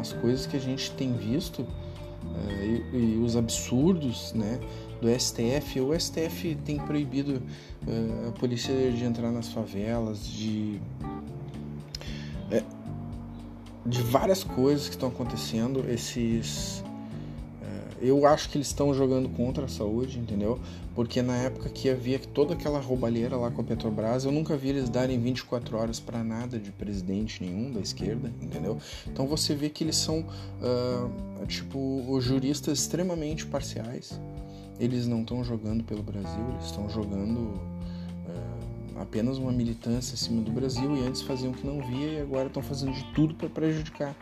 As 0.00 0.12
coisas 0.12 0.46
que 0.46 0.56
a 0.56 0.60
gente 0.60 0.90
tem 0.92 1.12
visto 1.12 1.60
uh, 1.60 2.96
e, 2.96 3.20
os 3.22 3.36
absurdos, 3.36 4.32
né? 4.32 4.58
do 5.00 5.08
STF. 5.08 5.80
O 5.80 5.98
STF 5.98 6.54
tem 6.64 6.78
proibido 6.78 7.42
uh, 7.86 8.28
a 8.28 8.32
polícia 8.32 8.74
de 8.92 9.04
entrar 9.04 9.30
nas 9.30 9.48
favelas, 9.48 10.26
de 10.26 10.80
uh, 12.52 12.80
de 13.86 14.02
várias 14.02 14.44
coisas 14.44 14.88
que 14.88 14.94
estão 14.94 15.08
acontecendo. 15.08 15.84
Esses 15.88 16.84
eu 18.00 18.26
acho 18.26 18.48
que 18.48 18.56
eles 18.56 18.68
estão 18.68 18.94
jogando 18.94 19.28
contra 19.28 19.66
a 19.66 19.68
saúde, 19.68 20.18
entendeu? 20.18 20.58
Porque 20.94 21.20
na 21.22 21.36
época 21.36 21.68
que 21.68 21.88
havia 21.88 22.18
toda 22.18 22.54
aquela 22.54 22.80
roubalheira 22.80 23.36
lá 23.36 23.50
com 23.50 23.60
a 23.60 23.64
Petrobras, 23.64 24.24
eu 24.24 24.32
nunca 24.32 24.56
vi 24.56 24.70
eles 24.70 24.88
darem 24.88 25.20
24 25.20 25.76
horas 25.76 26.00
para 26.00 26.24
nada 26.24 26.58
de 26.58 26.72
presidente 26.72 27.44
nenhum 27.44 27.70
da 27.70 27.80
esquerda, 27.80 28.32
entendeu? 28.40 28.78
Então 29.06 29.26
você 29.26 29.54
vê 29.54 29.68
que 29.68 29.84
eles 29.84 29.96
são, 29.96 30.20
uh, 30.20 31.46
tipo, 31.46 32.18
juristas 32.20 32.78
extremamente 32.78 33.46
parciais, 33.46 34.18
eles 34.78 35.06
não 35.06 35.20
estão 35.20 35.44
jogando 35.44 35.84
pelo 35.84 36.02
Brasil, 36.02 36.44
eles 36.54 36.64
estão 36.64 36.88
jogando 36.88 37.60
é, 38.26 39.02
apenas 39.02 39.36
uma 39.36 39.52
militância 39.52 40.14
acima 40.14 40.40
do 40.40 40.50
Brasil 40.50 40.96
e 40.96 41.06
antes 41.06 41.20
faziam 41.20 41.52
o 41.52 41.54
que 41.54 41.66
não 41.66 41.86
via 41.86 42.14
e 42.14 42.20
agora 42.20 42.46
estão 42.46 42.62
fazendo 42.62 42.94
de 42.94 43.04
tudo 43.12 43.34
para 43.34 43.50
prejudicar. 43.50 44.16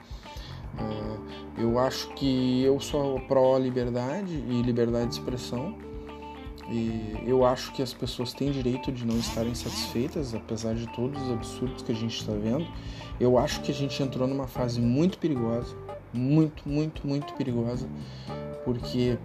É, 0.76 1.62
eu 1.62 1.78
acho 1.78 2.08
que 2.14 2.62
eu 2.62 2.78
sou 2.80 3.20
pró-liberdade 3.20 4.32
e 4.32 4.62
liberdade 4.62 5.08
de 5.08 5.14
expressão. 5.14 5.74
E 6.70 7.16
eu 7.26 7.46
acho 7.46 7.72
que 7.72 7.82
as 7.82 7.94
pessoas 7.94 8.34
têm 8.34 8.50
direito 8.50 8.92
de 8.92 9.06
não 9.06 9.16
estarem 9.18 9.54
satisfeitas, 9.54 10.34
apesar 10.34 10.74
de 10.74 10.86
todos 10.88 11.20
os 11.22 11.32
absurdos 11.32 11.82
que 11.82 11.92
a 11.92 11.94
gente 11.94 12.20
está 12.20 12.32
vendo. 12.32 12.66
Eu 13.18 13.38
acho 13.38 13.62
que 13.62 13.70
a 13.72 13.74
gente 13.74 14.02
entrou 14.02 14.28
numa 14.28 14.46
fase 14.46 14.80
muito 14.80 15.18
perigosa, 15.18 15.74
muito, 16.12 16.68
muito, 16.68 17.06
muito 17.06 17.32
perigosa, 17.34 17.88
porque 18.64 19.18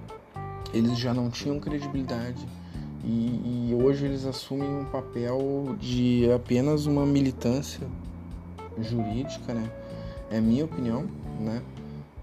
eles 0.74 0.98
já 0.98 1.14
não 1.14 1.30
tinham 1.30 1.60
credibilidade 1.60 2.48
e, 3.04 3.70
e, 3.70 3.76
hoje 3.76 4.06
eles 4.06 4.26
assumem 4.26 4.70
um 4.70 4.86
papel 4.86 5.76
de 5.78 6.32
apenas 6.34 6.86
uma 6.86 7.06
militância 7.06 7.86
jurídica, 8.80 9.54
né? 9.54 9.70
É 10.32 10.40
minha 10.40 10.64
opinião, 10.64 11.06
né? 11.40 11.62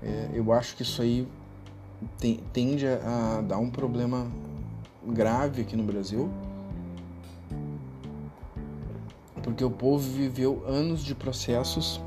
É, 0.02 0.30
eu 0.34 0.52
acho 0.52 0.76
que 0.76 0.82
isso 0.82 1.02
aí 1.02 1.26
tem, 2.18 2.40
tende 2.52 2.86
a, 2.86 3.42
dar 3.46 3.58
um 3.58 3.70
problema 3.70 4.30
grave 5.06 5.62
aqui 5.62 5.76
no 5.76 5.82
Brasil, 5.82 6.30
porque 9.42 9.64
o 9.64 9.70
povo 9.70 9.98
viveu 9.98 10.62
anos 10.66 11.02
de 11.02 11.14
processos 11.14 12.00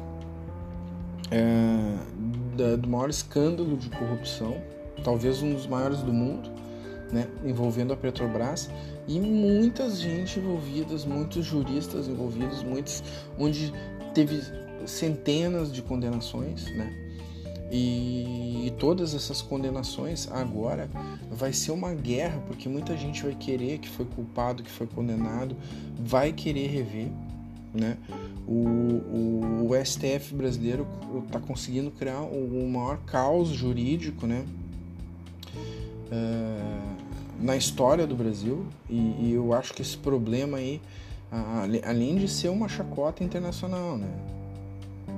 é, 1.31 1.97
da, 2.55 2.75
do 2.75 2.87
maior 2.87 3.09
escândalo 3.09 3.77
de 3.77 3.89
corrupção 3.89 4.61
talvez 5.03 5.41
um 5.43 5.53
dos 5.53 5.67
maiores 5.67 5.99
do 5.99 6.13
mundo, 6.13 6.49
né, 7.11 7.27
envolvendo 7.45 7.93
a 7.93 7.97
Petrobras 7.97 8.69
e 9.07 9.19
muitas 9.19 9.99
gente 9.99 10.39
envolvidas, 10.39 11.05
muitos 11.05 11.45
juristas 11.45 12.07
envolvidos, 12.07 12.63
muitos 12.63 13.03
onde 13.37 13.71
teve 14.13 14.41
centenas 14.85 15.71
de 15.71 15.81
condenações, 15.81 16.65
né? 16.75 16.99
E, 17.71 18.67
e, 18.67 18.73
todas 18.77 19.15
essas 19.15 19.41
condenações 19.41 20.29
agora 20.31 20.87
vai 21.31 21.51
ser 21.51 21.71
uma 21.71 21.91
guerra, 21.91 22.39
porque 22.45 22.69
muita 22.69 22.95
gente 22.95 23.23
vai 23.23 23.33
querer 23.33 23.79
que 23.79 23.89
foi 23.89 24.05
culpado, 24.05 24.61
que 24.61 24.69
foi 24.69 24.85
condenado, 24.85 25.55
vai 25.97 26.31
querer 26.31 26.67
rever, 26.67 27.07
né? 27.73 27.97
O, 28.47 28.53
o, 28.53 29.69
o 29.71 29.85
STF 29.85 30.35
brasileiro 30.35 30.87
está 31.25 31.39
conseguindo 31.39 31.89
criar 31.89 32.21
o, 32.21 32.63
o 32.63 32.69
maior 32.69 32.99
caos 33.05 33.49
jurídico, 33.49 34.27
né? 34.27 34.45
uh, 36.13 36.95
na 37.39 37.57
história 37.57 38.05
do 38.05 38.15
Brasil 38.15 38.65
e, 38.89 38.95
e, 38.95 39.33
eu 39.33 39.53
acho 39.53 39.73
que 39.73 39.81
esse 39.81 39.97
problema 39.97 40.57
aí, 40.57 40.79
além 41.83 42.15
de 42.15 42.27
ser 42.27 42.49
uma 42.49 42.67
chacota 42.67 43.23
internacional, 43.23 43.97
né? 43.97 44.07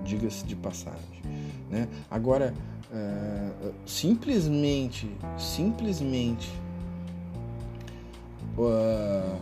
Diga-se 0.05 0.45
de 0.45 0.55
passagem, 0.55 1.21
né? 1.69 1.88
Agora, 2.09 2.53
uh, 2.91 3.74
simplesmente, 3.85 5.09
simplesmente, 5.38 6.50
uh, 8.57 9.38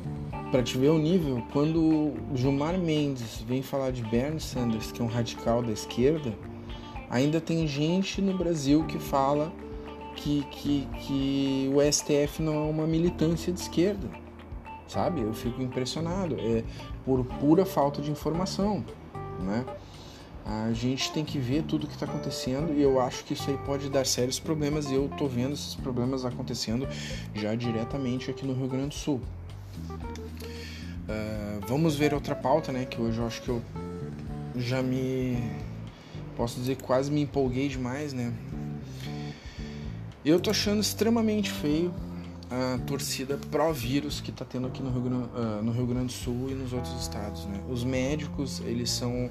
para 0.49 0.63
te 0.63 0.77
ver 0.77 0.89
o 0.89 0.97
nível, 0.97 1.43
quando 1.51 2.13
Gilmar 2.33 2.77
Mendes 2.77 3.43
vem 3.45 3.61
falar 3.61 3.91
de 3.91 4.01
Bernie 4.03 4.39
Sanders, 4.39 4.91
que 4.91 5.01
é 5.01 5.05
um 5.05 5.07
radical 5.07 5.61
da 5.61 5.71
esquerda, 5.71 6.33
ainda 7.09 7.41
tem 7.41 7.67
gente 7.67 8.21
no 8.21 8.37
Brasil 8.37 8.85
que 8.85 8.97
fala 8.99 9.51
que, 10.15 10.43
que, 10.51 10.87
que 10.99 11.71
o 11.73 11.91
STF 11.91 12.41
não 12.41 12.53
é 12.53 12.69
uma 12.69 12.87
militância 12.87 13.51
de 13.51 13.59
esquerda, 13.59 14.07
sabe? 14.87 15.21
Eu 15.21 15.33
fico 15.33 15.61
impressionado, 15.61 16.37
é 16.39 16.63
por 17.03 17.25
pura 17.25 17.65
falta 17.65 18.01
de 18.01 18.11
informação, 18.11 18.85
né? 19.41 19.65
A 20.45 20.73
gente 20.73 21.11
tem 21.11 21.23
que 21.23 21.39
ver 21.39 21.63
tudo 21.63 21.85
o 21.85 21.87
que 21.87 21.93
está 21.93 22.05
acontecendo 22.05 22.73
e 22.73 22.81
eu 22.81 22.99
acho 22.99 23.23
que 23.23 23.33
isso 23.33 23.49
aí 23.49 23.57
pode 23.65 23.89
dar 23.89 24.05
sérios 24.05 24.39
problemas 24.39 24.89
e 24.91 24.93
eu 24.93 25.09
tô 25.17 25.27
vendo 25.27 25.53
esses 25.53 25.75
problemas 25.75 26.25
acontecendo 26.25 26.87
já 27.33 27.55
diretamente 27.55 28.29
aqui 28.29 28.45
no 28.45 28.53
Rio 28.53 28.67
Grande 28.67 28.89
do 28.89 28.95
Sul. 28.95 29.21
Uh, 31.03 31.65
vamos 31.67 31.95
ver 31.95 32.13
outra 32.13 32.35
pauta, 32.35 32.71
né? 32.71 32.85
Que 32.85 33.01
hoje 33.01 33.19
eu 33.19 33.27
acho 33.27 33.41
que 33.41 33.49
eu 33.49 33.61
já 34.55 34.81
me 34.81 35.37
posso 36.35 36.59
dizer 36.59 36.77
quase 36.81 37.09
me 37.09 37.21
empolguei 37.21 37.69
demais, 37.69 38.11
né? 38.11 38.33
Eu 40.25 40.39
tô 40.39 40.49
achando 40.49 40.81
extremamente 40.81 41.51
feio 41.51 41.93
a 42.49 42.77
torcida 42.85 43.37
pró-vírus 43.49 44.21
que 44.21 44.31
tá 44.31 44.45
tendo 44.45 44.67
aqui 44.67 44.83
no 44.83 44.89
Rio, 44.91 45.01
uh, 45.01 45.63
no 45.63 45.71
Rio 45.71 45.87
Grande 45.87 46.07
do 46.07 46.11
Sul 46.11 46.49
e 46.49 46.53
nos 46.53 46.71
outros 46.71 46.93
estados. 47.01 47.45
Né? 47.45 47.59
Os 47.69 47.83
médicos, 47.83 48.61
eles 48.65 48.91
são 48.91 49.29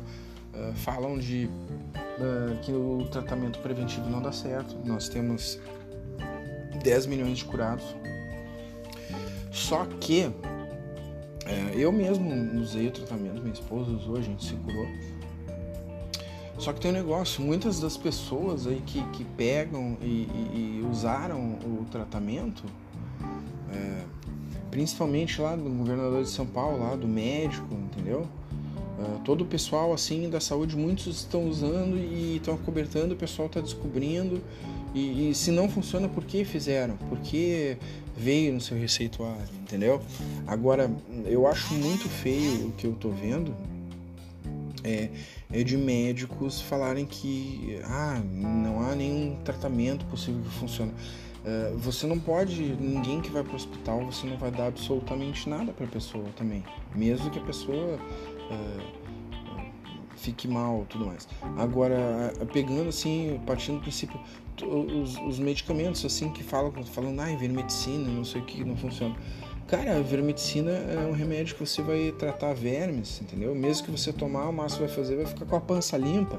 uh, 0.55 0.73
falam 0.75 1.19
de 1.19 1.47
uh, 1.47 2.59
que 2.63 2.73
o 2.73 3.07
tratamento 3.11 3.59
preventivo 3.61 4.09
não 4.09 4.21
dá 4.23 4.33
certo. 4.33 4.77
Nós 4.85 5.09
temos 5.09 5.59
10 6.83 7.07
milhões 7.07 7.39
de 7.39 7.45
curados. 7.45 7.85
Só 9.51 9.87
que 10.01 10.33
é, 11.45 11.75
eu 11.77 11.93
mesmo 11.93 12.61
usei 12.61 12.89
o 12.89 12.91
tratamento, 12.91 13.41
minha 13.41 13.53
esposa 13.53 13.91
usou, 13.91 14.17
a 14.17 14.21
gente 14.21 14.45
se 14.45 14.55
curou. 14.55 14.87
Só 16.59 16.73
que 16.73 16.81
tem 16.81 16.91
um 16.91 16.95
negócio, 16.95 17.43
muitas 17.43 17.81
das 17.81 17.97
pessoas 17.97 18.67
aí 18.67 18.81
que, 18.87 19.03
que 19.11 19.25
pegam 19.25 19.97
e, 20.01 20.05
e, 20.05 20.81
e 20.81 20.87
usaram 20.89 21.59
o 21.65 21.85
tratamento, 21.91 22.63
é, 23.73 24.05
principalmente 24.71 25.41
lá 25.41 25.57
do 25.57 25.69
governador 25.69 26.23
de 26.23 26.29
São 26.29 26.47
Paulo, 26.47 26.79
lá 26.79 26.95
do 26.95 27.09
médico, 27.09 27.75
entendeu? 27.75 28.29
É, 29.03 29.25
todo 29.25 29.43
o 29.43 29.47
pessoal 29.47 29.93
assim 29.93 30.31
da 30.31 30.41
saúde, 30.41 30.77
muitos 30.77 31.07
estão 31.19 31.49
usando 31.49 31.97
e 31.97 32.37
estão 32.37 32.55
acobertando, 32.55 33.15
o 33.15 33.17
pessoal 33.17 33.47
está 33.47 33.61
descobrindo. 33.61 34.41
E, 34.95 35.31
e, 35.31 35.35
se 35.35 35.51
não 35.51 35.69
funciona, 35.69 36.09
por 36.09 36.25
que 36.25 36.45
fizeram? 36.45 36.97
Por 37.09 37.19
que 37.21 37.79
veio 38.17 38.53
no 38.53 38.61
seu 38.61 38.79
receituário, 38.79 39.49
entendeu? 39.63 40.01
Agora, 40.47 40.91
eu 41.25 41.47
acho 41.47 41.73
muito 41.75 42.09
feio 42.09 42.69
o 42.69 42.73
que 42.73 42.87
eu 42.87 42.93
tô 42.93 43.09
vendo 43.09 43.55
é, 44.85 45.09
é 45.51 45.63
de 45.63 45.77
médicos 45.77 46.61
falarem 46.61 47.07
que 47.07 47.81
ah, 47.85 48.21
não 48.25 48.81
há 48.83 48.95
nenhum 48.95 49.37
tratamento 49.45 50.05
possível 50.07 50.43
que 50.43 50.51
funcione. 50.59 50.93
Uh, 51.43 51.77
você 51.77 52.07
não 52.07 52.21
pode, 52.21 52.63
ninguém 52.63 53.21
que 53.21 53.29
vai 53.29 53.43
para 53.43 53.53
o 53.53 53.57
hospital, 53.57 54.07
você 54.07 54.25
não 54.29 54.37
vai 54.37 54.53
dar 54.53 54.69
absolutamente 54.69 55.49
nada 55.49 55.73
para 55.73 55.87
a 55.87 55.89
pessoa 55.89 56.27
também, 56.37 56.63
mesmo 56.95 57.29
que 57.31 57.39
a 57.41 57.43
pessoa 57.43 57.99
fique 60.17 60.47
mal, 60.47 60.87
tudo 60.89 61.07
mais. 61.07 61.29
Agora, 61.57 62.33
pegando 62.53 62.89
assim, 62.89 63.41
partindo 63.47 63.77
do 63.77 63.83
princípio, 63.83 64.19
os, 64.63 65.17
os 65.19 65.39
medicamentos 65.39 66.05
assim 66.05 66.31
que 66.31 66.43
falam, 66.43 66.73
falando, 66.85 67.21
ah, 67.21 67.27
medicina, 67.27 68.09
não 68.09 68.25
sei 68.25 68.41
o 68.41 68.45
que, 68.45 68.65
não 68.65 68.77
funciona. 68.77 69.15
Cara, 69.67 69.97
a 69.97 70.01
vermicina 70.01 70.71
é 70.71 71.07
um 71.09 71.13
remédio 71.13 71.55
que 71.55 71.67
você 71.67 71.81
vai 71.83 72.13
tratar 72.19 72.53
vermes, 72.53 73.21
entendeu? 73.23 73.55
Mesmo 73.55 73.87
que 73.87 73.91
você 73.91 74.13
tomar, 74.13 74.49
o 74.49 74.53
máximo 74.53 74.87
vai 74.87 74.95
fazer 74.95 75.17
vai 75.17 75.27
ficar 75.27 75.47
com 75.47 75.57
a 75.57 75.61
pança 75.61 75.97
limpa. 75.97 76.39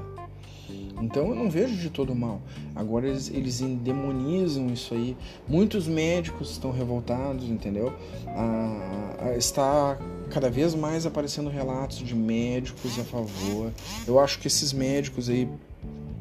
Então 1.02 1.28
eu 1.28 1.34
não 1.34 1.50
vejo 1.50 1.76
de 1.76 1.90
todo 1.90 2.14
mal. 2.14 2.40
Agora 2.74 3.08
eles, 3.08 3.28
eles 3.30 3.60
endemonizam 3.60 4.68
isso 4.68 4.94
aí. 4.94 5.16
Muitos 5.48 5.88
médicos 5.88 6.50
estão 6.52 6.70
revoltados, 6.70 7.44
entendeu? 7.44 7.92
Ah, 8.28 9.16
ah, 9.18 9.36
está 9.36 9.98
cada 10.34 10.50
vez 10.50 10.74
mais 10.74 11.06
aparecendo 11.06 11.48
relatos 11.48 11.98
de 11.98 12.12
médicos 12.12 12.98
a 12.98 13.04
favor. 13.04 13.70
Eu 14.04 14.18
acho 14.18 14.40
que 14.40 14.48
esses 14.48 14.72
médicos 14.72 15.28
aí 15.28 15.48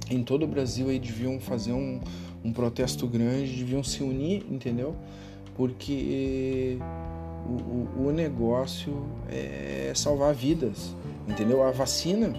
em 0.08 0.24
todo 0.24 0.44
o 0.44 0.48
Brasil 0.48 0.90
aí 0.90 1.00
deviam 1.00 1.40
fazer 1.40 1.72
um, 1.72 2.00
um 2.46 2.54
protesto 2.54 3.08
grande, 3.08 3.56
deviam 3.56 3.84
se 3.84 4.04
unir, 4.04 4.46
entendeu? 4.52 4.96
Porque 5.56 6.78
o, 7.48 8.02
o, 8.04 8.08
o 8.08 8.12
negócio 8.12 9.04
é 9.32 9.92
salvar 9.96 10.36
vidas, 10.36 10.96
entendeu? 11.28 11.64
A 11.64 11.72
vacina 11.72 12.36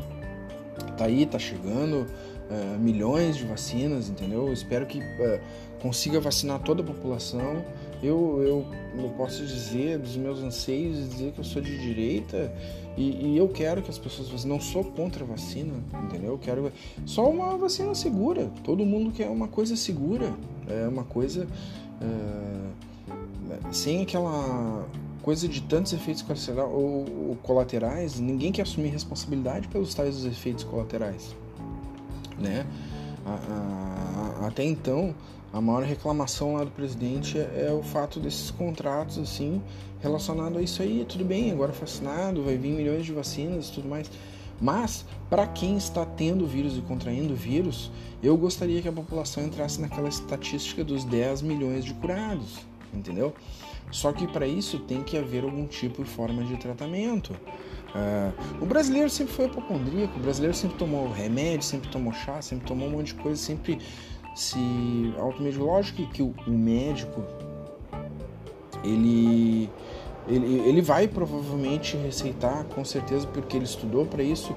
tá 0.97 1.07
aí, 1.07 1.26
tá 1.26 1.40
chegando, 1.40 2.07
uh, 2.50 2.78
milhões 2.78 3.37
de 3.37 3.45
vacinas, 3.45 4.09
entendeu? 4.09 4.47
Eu 4.47 4.52
espero 4.52 4.87
que 4.87 4.99
uh, 5.00 5.40
consiga 5.83 6.21
vacinar 6.21 6.61
toda 6.61 6.83
a 6.83 6.87
população. 6.87 7.64
Eu, 8.04 8.42
eu, 8.42 9.02
eu 9.02 9.11
posso 9.16 9.44
dizer 9.44 9.99
dos 9.99 10.16
meus 10.16 10.38
anseios, 10.40 11.08
dizer 11.08 11.32
que 11.32 11.38
eu 11.38 11.44
sou 11.44 11.62
de 11.62 11.78
direita 11.78 12.52
e, 12.96 13.32
e, 13.32 13.38
eu 13.38 13.49
quero 13.49 13.82
que 13.82 13.90
as 13.90 13.99
pessoas 13.99 14.28
vacinem. 14.28 14.54
Não 14.54 14.61
sou 14.61 14.84
contra 14.84 15.25
a 15.25 15.26
vacina, 15.26 15.73
entendeu? 16.04 16.32
Eu 16.32 16.38
quero 16.38 16.70
só 17.06 17.28
uma 17.28 17.56
vacina 17.56 17.94
segura. 17.94 18.50
Todo 18.62 18.84
mundo 18.84 19.11
quer 19.11 19.28
uma 19.28 19.49
coisa 19.49 19.75
segura, 19.75 20.32
é 20.69 20.86
uma 20.86 21.04
coisa 21.04 21.49
uh, 22.02 23.73
sem 23.73 24.02
aquela 24.02 24.86
coisa 25.23 25.49
de 25.49 25.62
tantos 25.62 25.95
efeitos 25.95 26.23
colaterais, 27.43 28.21
ninguém 28.21 28.52
quer 28.52 28.62
assumir 28.62 28.88
responsabilidade 28.88 29.69
pelos 29.69 29.95
tais 29.95 30.17
dos 30.17 30.26
efeitos 30.26 30.64
colaterais, 30.64 31.34
né? 32.38 32.67
A, 33.25 34.43
a, 34.43 34.47
até 34.49 34.62
então, 34.62 35.14
a 35.54 35.60
maior 35.60 35.84
reclamação 35.84 36.54
lá 36.54 36.64
do 36.64 36.71
presidente 36.73 37.38
é, 37.38 37.73
o 37.73 37.80
fato 37.80 38.19
desses 38.19 38.50
contratos 38.50 39.19
assim 39.19 39.62
relacionado 40.00 40.58
a 40.58 40.62
isso 40.62 40.82
aí. 40.82 41.06
Tudo 41.08 41.25
bem, 41.25 41.52
agora 41.52 41.71
vacinado, 41.71 42.43
vai 42.43 42.58
vir 42.58 42.73
milhões 42.73 43.06
de 43.06 43.12
vacinas 43.12 43.69
e 43.69 43.73
tudo 43.73 43.88
mais. 43.88 44.10
Mas, 44.60 45.04
para 45.30 45.47
quem 45.47 45.76
está 45.76 46.04
tendo 46.04 46.45
vírus 46.47 46.76
e 46.76 46.80
contraindo 46.80 47.36
vírus, 47.36 47.90
eu 48.21 48.36
gostaria 48.36 48.82
que 48.82 48.88
a 48.88 48.93
população 48.93 49.45
entrasse 49.45 49.80
naquela 49.80 50.08
estatística 50.08 50.82
dos 50.82 51.04
10 51.04 51.43
milhões 51.43 51.84
de 51.84 51.95
curados, 51.95 52.58
entendeu? 52.93 53.32
Só 53.93 54.12
que 54.12 54.26
para 54.26 54.47
isso 54.47 54.80
tem 54.80 55.02
que 55.02 55.17
haver 55.17 55.45
algum 55.45 55.67
tipo 55.67 56.02
e 56.02 56.04
forma 56.04 56.43
de 56.43 56.56
tratamento. 56.56 57.32
Uh, 57.95 58.62
o 58.62 58.67
brasileiro 58.67 59.08
sempre 59.08 59.32
foi 59.32 59.47
hipocondríaco, 59.47 60.19
o 60.19 60.23
brasileiro 60.23 60.56
sempre 60.56 60.76
tomou 60.76 61.12
remédio, 61.12 61.62
sempre 61.62 61.88
tomou 61.90 62.12
chá, 62.12 62.43
sempre 62.43 62.67
tomou 62.67 62.88
um 62.88 62.93
monte 62.93 63.08
de 63.08 63.14
coisa, 63.14 63.40
sempre 63.40 63.78
se 64.34 65.14
automedicou. 65.18 65.66
Lógico 65.66 66.06
que 66.08 66.23
o, 66.23 66.34
o 66.47 66.50
médico 66.50 67.23
ele, 68.82 69.70
ele, 70.28 70.58
ele 70.68 70.82
vai 70.82 71.08
provavelmente 71.08 71.97
receitar, 71.97 72.64
com 72.64 72.84
certeza, 72.84 73.26
porque 73.26 73.56
ele 73.56 73.64
estudou 73.64 74.04
para 74.04 74.23
isso, 74.23 74.54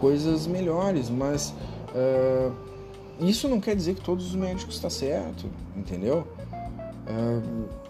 coisas 0.00 0.46
melhores, 0.46 1.10
mas 1.10 1.54
uh, 1.94 2.52
isso 3.20 3.48
não 3.48 3.60
quer 3.60 3.74
dizer 3.74 3.94
que 3.94 4.02
todos 4.02 4.26
os 4.26 4.34
médicos 4.34 4.76
estão 4.76 4.90
tá 4.90 4.96
certo, 4.96 5.46
entendeu? 5.76 6.26
Uh, 7.06 7.86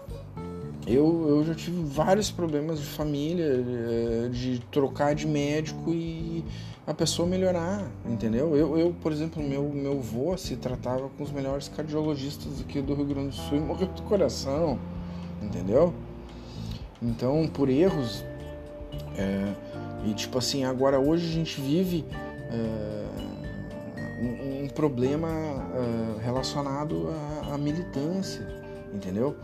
eu, 0.87 1.25
eu 1.27 1.43
já 1.43 1.53
tive 1.53 1.83
vários 1.83 2.31
problemas 2.31 2.79
de 2.79 2.85
família, 2.85 3.43
eh, 3.45 4.29
de 4.29 4.59
trocar 4.71 5.13
de 5.13 5.27
médico 5.27 5.91
e 5.91 6.45
a 6.87 6.93
pessoa 6.93 7.27
melhorar, 7.27 7.85
entendeu? 8.05 8.55
Eu, 8.55 8.77
eu 8.77 8.95
por 9.01 9.11
exemplo, 9.11 9.43
meu, 9.43 9.69
meu 9.69 9.99
avô 9.99 10.35
se 10.37 10.55
tratava 10.55 11.09
com 11.09 11.23
os 11.23 11.31
melhores 11.31 11.67
cardiologistas 11.67 12.61
aqui 12.61 12.81
do 12.81 12.93
Rio 12.95 13.05
Grande 13.05 13.29
do 13.29 13.35
Sul 13.35 13.57
e 13.57 13.61
morreu 13.61 13.87
do 13.87 14.01
coração, 14.03 14.79
entendeu? 15.41 15.93
Então, 17.01 17.45
por 17.47 17.69
erros, 17.69 18.23
é, 19.17 19.53
e 20.05 20.13
tipo 20.13 20.37
assim, 20.37 20.63
agora 20.63 20.97
hoje 20.97 21.27
a 21.27 21.31
gente 21.31 21.59
vive 21.59 22.05
é, 22.49 23.05
um, 24.21 24.63
um, 24.63 24.67
problema 24.69 25.27
é, 25.27 26.23
relacionado 26.23 27.09
à, 27.43 27.55
à 27.55 27.57
militância, 27.57 28.47
entendeu? 28.93 29.35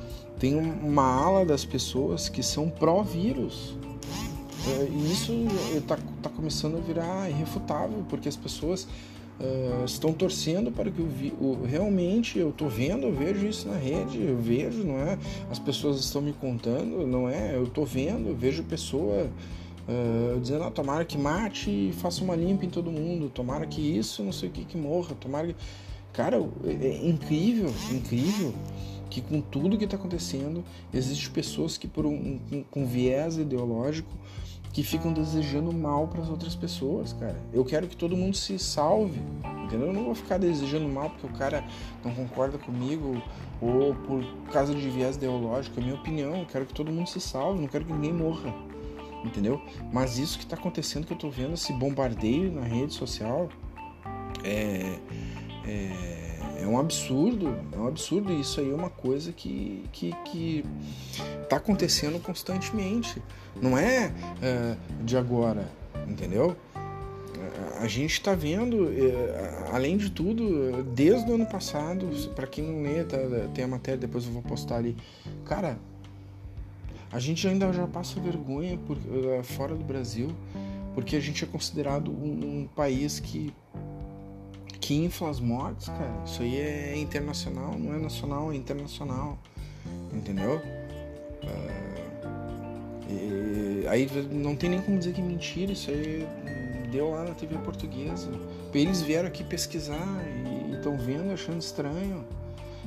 tem 0.44 0.58
uma 0.58 1.04
ala 1.04 1.46
das 1.46 1.64
pessoas 1.64 2.28
que 2.28 2.44
são 2.44 2.70
pró-vírus. 2.70 3.78
E 4.66 5.12
isso 5.12 5.34
está 5.76 5.98
tá 6.22 6.30
começando 6.30 6.78
a 6.78 6.80
virar 6.80 7.30
irrefutável, 7.30 8.06
porque 8.10 8.30
as 8.30 8.38
pessoas 8.38 8.88
uh, 9.40 9.86
estão 9.86 10.14
torcendo 10.14 10.72
para 10.72 10.90
que 10.90 11.02
o, 11.02 11.06
o 11.42 11.66
realmente 11.66 12.40
eu 12.40 12.50
estou 12.50 12.70
vendo, 12.70 13.08
eu 13.08 13.14
vejo 13.14 13.46
isso 13.46 13.68
na 13.68 13.76
rede, 13.76 14.22
eu 14.22 14.38
vejo, 14.38 14.84
não 14.84 14.98
é? 14.98 15.18
As 15.52 15.60
pessoas 15.60 16.00
estão 16.00 16.22
me 16.22 16.34
contando, 16.34 17.06
não 17.06 17.28
é? 17.28 17.56
Eu 17.56 17.66
estou 17.66 17.86
vendo, 17.86 18.30
eu 18.30 18.36
vejo 18.36 18.64
pessoa 18.64 19.30
uh, 19.88 20.40
dizendo, 20.40 20.64
ah, 20.64 20.72
tomara 20.72 21.04
que 21.04 21.18
mate 21.18 21.70
e 21.70 21.94
faça 21.94 22.24
uma 22.24 22.36
limpa 22.36 22.66
em 22.66 22.70
todo 22.70 22.92
mundo, 22.92 23.30
tomara 23.30 23.66
que 23.66 23.82
isso, 23.82 24.24
não 24.24 24.32
sei 24.32 24.50
o 24.50 24.52
que, 24.52 24.66
que 24.66 24.78
morra, 24.78 25.16
tomara 25.20 25.48
que... 25.48 25.56
Cara, 26.14 26.38
é, 26.64 26.88
é 26.88 27.08
incrível, 27.08 27.74
incrível 27.92 28.54
que 29.10 29.22
com 29.22 29.42
tudo 29.42 29.78
que 29.78 29.86
está 29.86 29.96
acontecendo, 29.96 30.64
existem 30.92 31.30
pessoas 31.32 31.78
que 31.78 31.88
por 31.88 32.06
um, 32.06 32.40
um, 32.52 32.64
com 32.64 32.86
viés 32.86 33.38
ideológico 33.38 34.10
que 34.74 34.82
ficam 34.82 35.14
desejando 35.14 35.72
mal 35.72 36.08
para 36.08 36.24
as 36.24 36.30
outras 36.30 36.56
pessoas, 36.56 37.14
cara. 37.14 37.40
Eu 37.54 37.64
quero 37.64 37.88
que 37.88 37.96
todo 37.96 38.18
mundo 38.18 38.36
se 38.36 38.58
salve, 38.58 39.22
entendeu? 39.64 39.88
Eu 39.88 39.94
não 39.94 40.06
vou 40.06 40.16
ficar 40.16 40.40
desejando 40.40 40.90
mal 40.90 41.12
porque 41.12 41.28
o 41.28 41.38
cara 41.38 41.64
não 42.04 42.12
concorda 42.14 42.58
comigo 42.58 43.22
ou 43.62 43.94
por 43.94 44.26
causa 44.52 44.74
de 44.74 44.90
viés 44.90 45.16
ideológico. 45.16 45.80
É 45.80 45.84
minha 45.84 45.96
opinião. 45.96 46.36
Eu 46.38 46.48
quero 46.48 46.66
que 46.66 46.74
todo 46.74 46.92
mundo 46.92 47.08
se 47.08 47.22
salve, 47.22 47.62
não 47.62 47.68
quero 47.68 47.86
que 47.86 47.94
ninguém 47.94 48.12
morra, 48.12 48.52
entendeu? 49.24 49.62
Mas 49.92 50.18
isso 50.18 50.40
que 50.40 50.44
está 50.44 50.56
acontecendo, 50.56 51.06
que 51.06 51.14
eu 51.14 51.18
estou 51.18 51.30
vendo, 51.30 51.54
esse 51.54 51.72
bombardeio 51.72 52.52
na 52.52 52.62
rede 52.62 52.94
social, 52.94 53.50
é, 54.44 54.98
é 55.68 56.33
é 56.64 56.68
um 56.68 56.80
absurdo, 56.80 57.56
é 57.72 57.78
um 57.78 57.88
absurdo. 57.88 58.32
E 58.32 58.42
isso 58.42 58.60
aí 58.60 58.72
é 58.72 58.74
uma 58.74 58.90
coisa 58.90 59.32
que, 59.32 59.84
que, 59.92 60.14
que 60.26 60.66
tá 61.50 61.58
acontecendo 61.58 62.20
constantemente. 62.22 63.22
Não 63.62 63.78
é, 63.78 64.12
é 64.42 64.76
de 65.04 65.18
agora, 65.18 65.68
entendeu? 66.08 66.56
A 67.80 67.88
gente 67.88 68.14
está 68.14 68.34
vendo, 68.34 68.90
é, 68.92 69.70
além 69.72 69.98
de 69.98 70.10
tudo, 70.10 70.84
desde 70.84 71.30
o 71.30 71.36
ano 71.36 71.46
passado, 71.46 72.08
para 72.34 72.48
quem 72.48 72.64
não 72.64 72.82
lê, 72.82 73.04
tá, 73.04 73.18
tem 73.54 73.66
a 73.66 73.68
matéria, 73.68 74.00
depois 74.00 74.26
eu 74.26 74.32
vou 74.32 74.42
postar 74.42 74.78
ali. 74.78 74.96
Cara, 75.44 75.78
a 77.12 77.20
gente 77.20 77.46
ainda 77.48 77.72
já 77.74 77.86
passa 77.86 78.20
vergonha 78.22 78.78
por, 78.88 78.98
é, 79.38 79.44
fora 79.44 79.76
do 79.76 79.84
Brasil 79.84 80.30
porque 80.94 81.16
a 81.16 81.20
gente 81.20 81.44
é 81.44 81.48
considerado 81.48 82.12
um, 82.12 82.62
um 82.62 82.68
país 82.68 83.20
que 83.20 83.54
que 84.84 84.94
infla 84.96 85.30
as 85.30 85.40
mortes, 85.40 85.88
cara. 85.88 86.12
Isso 86.26 86.42
aí 86.42 86.58
é 86.58 86.98
internacional, 86.98 87.74
não 87.80 87.96
é 87.96 87.98
nacional, 87.98 88.52
é 88.52 88.56
internacional, 88.56 89.40
entendeu? 90.14 90.62
Uh, 91.42 91.94
aí 93.90 94.10
não 94.30 94.58
tem 94.58 94.72
nem 94.72 94.82
como 94.82 94.98
dizer 94.98 95.14
que 95.14 95.22
é 95.22 95.24
mentira, 95.24 95.72
isso 95.72 95.90
aí 95.90 96.28
deu 96.92 97.12
lá 97.12 97.24
na 97.24 97.34
TV 97.34 97.58
portuguesa. 97.60 98.30
Eles 98.74 99.02
vieram 99.02 99.30
aqui 99.30 99.42
pesquisar 99.42 100.22
e 100.70 100.76
estão 100.76 100.98
vendo, 100.98 101.32
achando 101.32 101.62
estranho. 101.62 102.26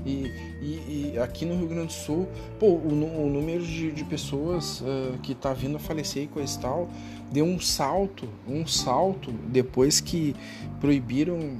E, 0.04 0.30
e, 0.60 1.12
e, 1.14 1.18
aqui 1.18 1.46
no 1.46 1.56
Rio 1.56 1.68
Grande 1.68 1.86
do 1.86 1.92
Sul, 1.94 2.28
pô, 2.60 2.66
o, 2.66 2.88
o 2.88 3.30
número 3.30 3.64
de, 3.64 3.90
de 3.90 4.04
pessoas 4.04 4.82
uh, 4.82 5.16
que 5.22 5.32
está 5.32 5.54
vindo 5.54 5.76
a 5.76 5.78
falecer 5.78 6.24
e 6.24 6.26
coisa 6.26 6.58
e 6.58 6.60
tal, 6.60 6.90
deu 7.32 7.46
um 7.46 7.58
salto, 7.58 8.28
um 8.46 8.66
salto 8.66 9.32
depois 9.32 9.98
que 9.98 10.36
proibiram 10.80 11.58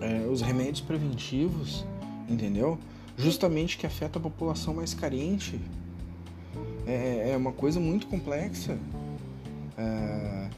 uh, 0.00 0.30
os 0.30 0.40
remédios 0.40 0.80
preventivos, 0.80 1.84
entendeu? 2.28 2.78
Justamente 3.16 3.76
que 3.76 3.86
afeta 3.86 4.18
a 4.18 4.22
população 4.22 4.74
mais 4.74 4.94
carente. 4.94 5.60
É, 6.86 7.30
é 7.32 7.36
uma 7.36 7.52
coisa 7.52 7.78
muito 7.78 8.06
complexa. 8.06 8.78
Uh, 9.78 10.50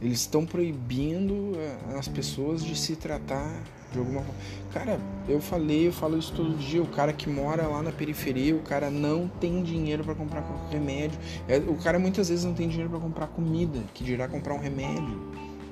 eles 0.00 0.20
estão 0.20 0.46
proibindo 0.46 1.52
as 1.96 2.06
pessoas 2.06 2.64
de 2.64 2.76
se 2.76 2.94
tratar 2.94 3.62
de 3.92 3.98
alguma 3.98 4.22
forma. 4.22 4.40
Cara, 4.72 5.00
eu 5.28 5.40
falei, 5.40 5.88
eu 5.88 5.92
falo 5.92 6.18
isso 6.18 6.32
todo 6.32 6.56
dia. 6.56 6.82
O 6.82 6.86
cara 6.86 7.12
que 7.12 7.28
mora 7.28 7.66
lá 7.66 7.82
na 7.82 7.90
periferia, 7.90 8.54
o 8.54 8.60
cara 8.60 8.90
não 8.90 9.28
tem 9.28 9.62
dinheiro 9.62 10.04
para 10.04 10.14
comprar 10.14 10.44
remédio. 10.70 11.18
É, 11.48 11.58
o 11.58 11.76
cara 11.76 11.98
muitas 11.98 12.28
vezes 12.28 12.44
não 12.44 12.54
tem 12.54 12.68
dinheiro 12.68 12.90
para 12.90 13.00
comprar 13.00 13.26
comida, 13.28 13.80
que 13.94 14.04
dirá 14.04 14.28
comprar 14.28 14.54
um 14.54 14.60
remédio, 14.60 15.18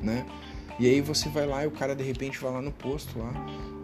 né? 0.02 0.26
E 0.78 0.86
aí 0.86 1.00
você 1.00 1.28
vai 1.28 1.46
lá 1.46 1.64
e 1.64 1.66
o 1.66 1.70
cara 1.70 1.94
de 1.94 2.04
repente 2.04 2.38
vai 2.38 2.52
lá 2.52 2.60
no 2.60 2.72
posto 2.72 3.18
lá. 3.18 3.32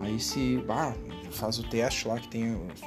Aí 0.01 0.19
se. 0.21 0.63
Ah, 0.69 0.95
faz 1.31 1.59
o 1.59 1.63
teste 1.69 2.07
lá 2.09 2.19
que 2.19 2.29
tem 2.29 2.55
os. 2.55 2.83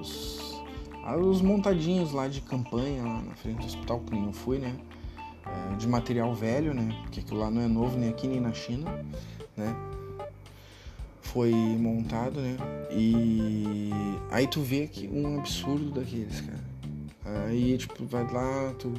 Os, 0.00 0.62
ah, 1.04 1.16
os 1.16 1.42
montadinhos 1.42 2.12
lá 2.12 2.26
de 2.28 2.40
campanha 2.40 3.02
lá 3.02 3.22
na 3.22 3.34
frente 3.34 3.58
do 3.58 3.66
hospital, 3.66 4.00
que 4.00 4.14
não 4.14 4.32
fui, 4.32 4.58
né? 4.58 4.76
É, 5.46 5.76
de 5.76 5.86
material 5.86 6.34
velho, 6.34 6.74
né? 6.74 6.96
Porque 7.02 7.20
aquilo 7.20 7.40
lá 7.40 7.50
não 7.50 7.62
é 7.62 7.68
novo 7.68 7.98
nem 7.98 8.10
aqui 8.10 8.26
nem 8.26 8.40
na 8.40 8.52
China 8.52 8.90
né? 9.60 9.76
Foi 11.20 11.52
montado, 11.52 12.40
né? 12.40 12.56
E 12.90 13.90
aí 14.30 14.46
tu 14.46 14.60
vê 14.62 14.86
que 14.88 15.06
um 15.06 15.38
absurdo 15.38 15.90
daqueles, 15.90 16.40
cara. 16.40 16.70
Aí, 17.46 17.78
tipo, 17.78 18.04
vai 18.06 18.24
lá, 18.32 18.74
tu 18.78 18.92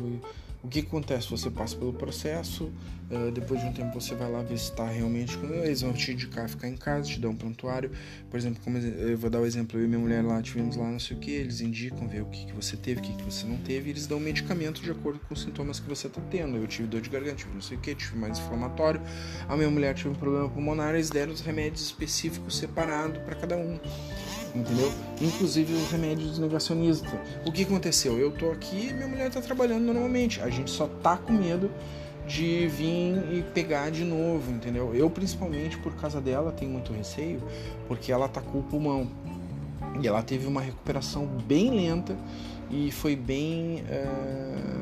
o 0.63 0.67
que 0.67 0.80
acontece? 0.82 1.30
Você 1.32 1.50
passa 1.50 1.76
pelo 1.76 1.91
processo, 1.91 2.71
uh, 3.10 3.32
depois 3.32 3.60
de 3.60 3.65
um 3.65 3.74
tempo 3.74 4.00
você 4.00 4.13
vai 4.13 4.30
lá 4.30 4.43
está 4.52 4.88
realmente. 4.88 5.38
Eles 5.63 5.82
vão 5.82 5.91
te 5.91 6.12
indicar 6.12 6.47
ficar 6.47 6.67
em 6.67 6.78
casa, 6.78 7.08
te 7.08 7.19
dar 7.19 7.30
um 7.30 7.36
prontuário. 7.36 7.91
Por 8.30 8.38
exemplo, 8.38 8.62
como 8.63 8.78
eu 8.78 9.17
vou 9.17 9.30
dar 9.30 9.39
o 9.39 9.45
exemplo, 9.45 9.80
eu 9.80 9.86
e 9.86 9.88
minha 9.88 10.00
mulher 10.00 10.24
lá 10.24 10.41
tivemos 10.41 10.76
lá 10.76 10.89
não 10.89 11.00
sei 11.00 11.17
o 11.17 11.19
que, 11.19 11.32
eles 11.32 11.62
indicam, 11.62 12.08
ver 12.08 12.21
o 12.21 12.26
que, 12.26 12.45
que 12.45 12.54
você 12.54 12.78
teve, 12.78 13.00
o 13.00 13.04
que, 13.04 13.13
que 13.15 13.24
você 13.24 13.45
não 13.47 13.58
teve, 13.58 13.89
e 13.89 13.91
eles 13.91 14.06
dão 14.06 14.19
um 14.19 14.21
medicamento 14.21 14.82
de 14.82 14.91
acordo 14.91 15.19
com 15.19 15.34
os 15.34 15.41
sintomas 15.41 15.80
que 15.80 15.89
você 15.89 16.08
está 16.08 16.21
tendo. 16.30 16.58
Eu 16.58 16.67
tive 16.67 16.88
dor 16.88 17.02
de 17.02 17.10
garganta, 17.10 17.38
tive 17.38 17.54
não 17.54 17.62
sei 17.62 17.78
o 17.78 17.80
que, 17.80 17.95
tive 17.95 18.17
mais 18.17 18.38
inflamatório. 18.38 19.02
A 19.50 19.58
minha 19.58 19.69
mulher 19.69 19.95
teve 19.95 20.10
um 20.10 20.15
problema 20.15 20.47
pulmonar, 20.47 20.93
eles 20.93 21.10
deram 21.10 21.34
os 21.34 21.41
remédios 21.41 21.82
específicos 21.82 22.58
separados 22.58 23.17
para 23.24 23.36
cada 23.36 23.58
um 23.58 23.80
entendeu? 24.56 24.92
Inclusive 25.22 25.74
os 25.74 25.92
remédios 25.92 26.40
negacionistas. 26.40 27.12
O 27.46 27.52
que 27.52 27.64
aconteceu? 27.64 28.18
Eu 28.18 28.32
tô 28.32 28.52
aqui 28.52 28.94
minha 28.94 29.08
mulher 29.08 29.30
tá 29.30 29.42
trabalhando 29.42 29.84
normalmente. 29.86 30.42
A 30.42 30.50
gente 30.50 30.70
só 30.70 30.88
tá 30.88 31.18
com 31.18 31.34
medo 31.34 31.70
de 32.28 32.68
vir 32.68 33.18
e 33.34 33.44
pegar 33.54 33.90
de 33.90 34.04
novo, 34.04 34.52
entendeu? 34.52 34.94
Eu, 34.94 35.10
principalmente 35.10 35.78
por 35.78 35.94
causa 35.96 36.22
dela, 36.22 36.52
tenho 36.52 36.72
muito 36.72 36.94
receio, 36.94 37.42
porque 37.88 38.12
ela 38.12 38.28
tá 38.28 38.42
com 38.42 38.60
o 38.60 38.64
pulmão. 38.64 39.10
E 40.02 40.08
ela 40.08 40.22
teve 40.22 40.48
uma 40.48 40.62
recuperação 40.62 41.26
bem 41.26 41.72
lenta 41.72 42.16
e 42.70 42.92
foi 42.92 43.16
bem. 43.16 43.84
Uh, 43.84 44.82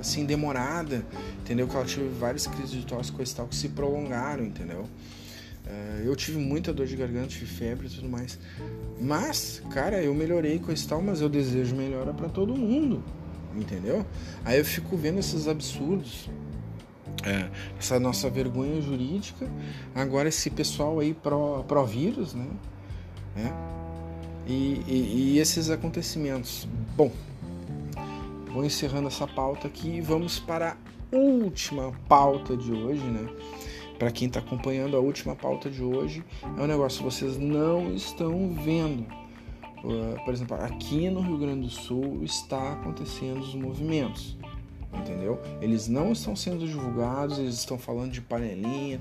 assim, 0.00 0.24
demorada, 0.24 1.04
entendeu? 1.40 1.66
Que 1.66 1.76
ela 1.76 1.84
teve 1.84 2.08
várias 2.18 2.46
crises 2.46 2.70
de 2.70 2.84
tosse 2.84 3.12
e 3.12 3.34
tal 3.34 3.46
que 3.46 3.56
se 3.56 3.68
prolongaram, 3.68 4.44
entendeu? 4.44 4.86
Uh, 5.68 6.02
eu 6.06 6.16
tive 6.16 6.38
muita 6.38 6.72
dor 6.72 6.86
de 6.86 6.96
garganta, 6.96 7.28
tive 7.28 7.46
febre 7.46 7.86
e 7.86 7.90
tudo 7.90 8.08
mais. 8.08 8.38
Mas, 8.98 9.62
cara, 9.70 10.02
eu 10.02 10.14
melhorei 10.14 10.58
com 10.58 10.72
esse 10.72 10.88
tal, 10.88 11.02
mas 11.02 11.20
eu 11.20 11.28
desejo 11.28 11.76
melhora 11.76 12.14
para 12.14 12.28
todo 12.28 12.56
mundo, 12.56 13.04
entendeu? 13.54 14.04
Aí 14.44 14.58
eu 14.58 14.64
fico 14.64 14.96
vendo 14.96 15.18
esses 15.18 15.46
absurdos, 15.46 16.30
é, 17.22 17.50
essa 17.78 18.00
nossa 18.00 18.30
vergonha 18.30 18.80
jurídica. 18.80 19.46
Agora 19.94 20.28
esse 20.28 20.48
pessoal 20.48 21.00
aí 21.00 21.12
pró, 21.12 21.62
pró 21.68 21.84
vírus, 21.84 22.32
né? 22.32 22.46
É. 23.36 23.52
E, 24.46 24.82
e, 24.86 25.34
e 25.34 25.38
esses 25.38 25.68
acontecimentos. 25.68 26.66
Bom, 26.96 27.12
vou 28.50 28.64
encerrando 28.64 29.08
essa 29.08 29.26
pauta 29.26 29.68
aqui 29.68 29.96
e 29.96 30.00
vamos 30.00 30.38
para 30.38 30.76
a 31.12 31.16
última 31.16 31.92
pauta 32.08 32.56
de 32.56 32.72
hoje, 32.72 33.02
né? 33.02 33.28
Para 33.98 34.10
quem 34.10 34.28
está 34.28 34.40
acompanhando 34.40 34.96
a 34.96 35.00
última 35.00 35.34
pauta 35.34 35.68
de 35.68 35.82
hoje, 35.82 36.24
é 36.56 36.62
um 36.62 36.66
negócio 36.66 36.98
que 36.98 37.04
vocês 37.04 37.36
não 37.36 37.92
estão 37.94 38.48
vendo. 38.50 39.04
Por 40.24 40.32
exemplo, 40.32 40.56
aqui 40.56 41.08
no 41.10 41.20
Rio 41.20 41.38
Grande 41.38 41.62
do 41.62 41.70
Sul 41.70 42.22
está 42.22 42.72
acontecendo 42.72 43.40
os 43.40 43.54
movimentos, 43.54 44.36
entendeu? 44.92 45.40
Eles 45.60 45.86
não 45.86 46.12
estão 46.12 46.34
sendo 46.34 46.66
divulgados, 46.66 47.38
eles 47.38 47.54
estão 47.54 47.78
falando 47.78 48.10
de 48.10 48.20
panelinha, 48.20 48.98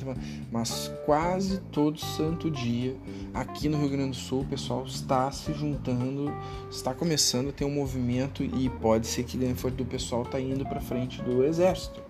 mas 0.52 0.92
quase 1.06 1.60
todo 1.72 2.00
santo 2.00 2.52
dia 2.52 2.96
aqui 3.34 3.68
no 3.68 3.80
Rio 3.80 3.90
Grande 3.90 4.12
do 4.12 4.16
Sul 4.16 4.42
o 4.42 4.46
pessoal 4.46 4.86
está 4.86 5.32
se 5.32 5.52
juntando, 5.54 6.32
está 6.70 6.94
começando 6.94 7.50
a 7.50 7.52
ter 7.52 7.66
um 7.66 7.74
movimento 7.74 8.44
e 8.44 8.70
pode 8.82 9.08
ser 9.08 9.24
que 9.24 9.38
grande 9.38 9.60
parte 9.60 9.76
do 9.76 9.86
pessoal 9.86 10.24
está 10.24 10.40
indo 10.40 10.64
para 10.64 10.80
frente 10.80 11.22
do 11.24 11.44
exército, 11.44 12.02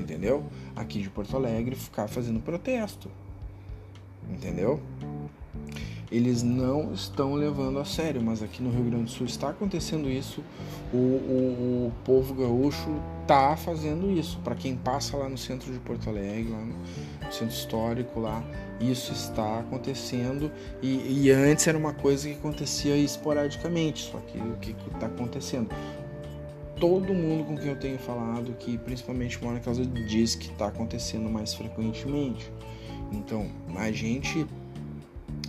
entendeu? 0.00 0.44
aqui 0.80 1.00
de 1.00 1.10
Porto 1.10 1.36
Alegre 1.36 1.76
ficar 1.76 2.08
fazendo 2.08 2.40
protesto. 2.40 3.10
Entendeu? 4.28 4.80
Eles 6.10 6.42
não 6.42 6.92
estão 6.92 7.34
levando 7.34 7.78
a 7.78 7.84
sério, 7.84 8.20
mas 8.20 8.42
aqui 8.42 8.60
no 8.62 8.70
Rio 8.70 8.84
Grande 8.84 9.04
do 9.04 9.10
Sul 9.10 9.26
está 9.26 9.50
acontecendo 9.50 10.10
isso. 10.10 10.42
O, 10.92 10.96
o, 10.96 11.86
o 11.86 11.92
povo 12.04 12.34
gaúcho 12.34 12.88
está 13.22 13.56
fazendo 13.56 14.10
isso. 14.10 14.38
Para 14.42 14.56
quem 14.56 14.74
passa 14.74 15.16
lá 15.16 15.28
no 15.28 15.38
centro 15.38 15.72
de 15.72 15.78
Porto 15.78 16.10
Alegre, 16.10 16.50
lá 16.50 16.64
no 16.64 17.32
centro 17.32 17.54
histórico, 17.54 18.18
lá, 18.18 18.42
isso 18.80 19.12
está 19.12 19.60
acontecendo. 19.60 20.50
E, 20.82 21.22
e 21.26 21.30
antes 21.30 21.68
era 21.68 21.78
uma 21.78 21.92
coisa 21.92 22.28
que 22.28 22.34
acontecia 22.34 22.96
esporadicamente. 22.96 24.10
Só 24.10 24.18
que 24.18 24.38
o 24.38 24.56
que 24.56 24.74
está 24.92 25.06
acontecendo? 25.06 25.70
Todo 26.80 27.12
mundo 27.12 27.44
com 27.44 27.56
quem 27.56 27.68
eu 27.68 27.76
tenho 27.76 27.98
falado, 27.98 28.54
que 28.58 28.78
principalmente 28.78 29.40
mora 29.42 29.54
na 29.54 29.60
casa, 29.60 29.84
diz 29.84 30.34
que 30.34 30.50
está 30.50 30.68
acontecendo 30.68 31.28
mais 31.28 31.52
frequentemente. 31.54 32.50
Então, 33.12 33.46
a 33.76 33.92
gente 33.92 34.46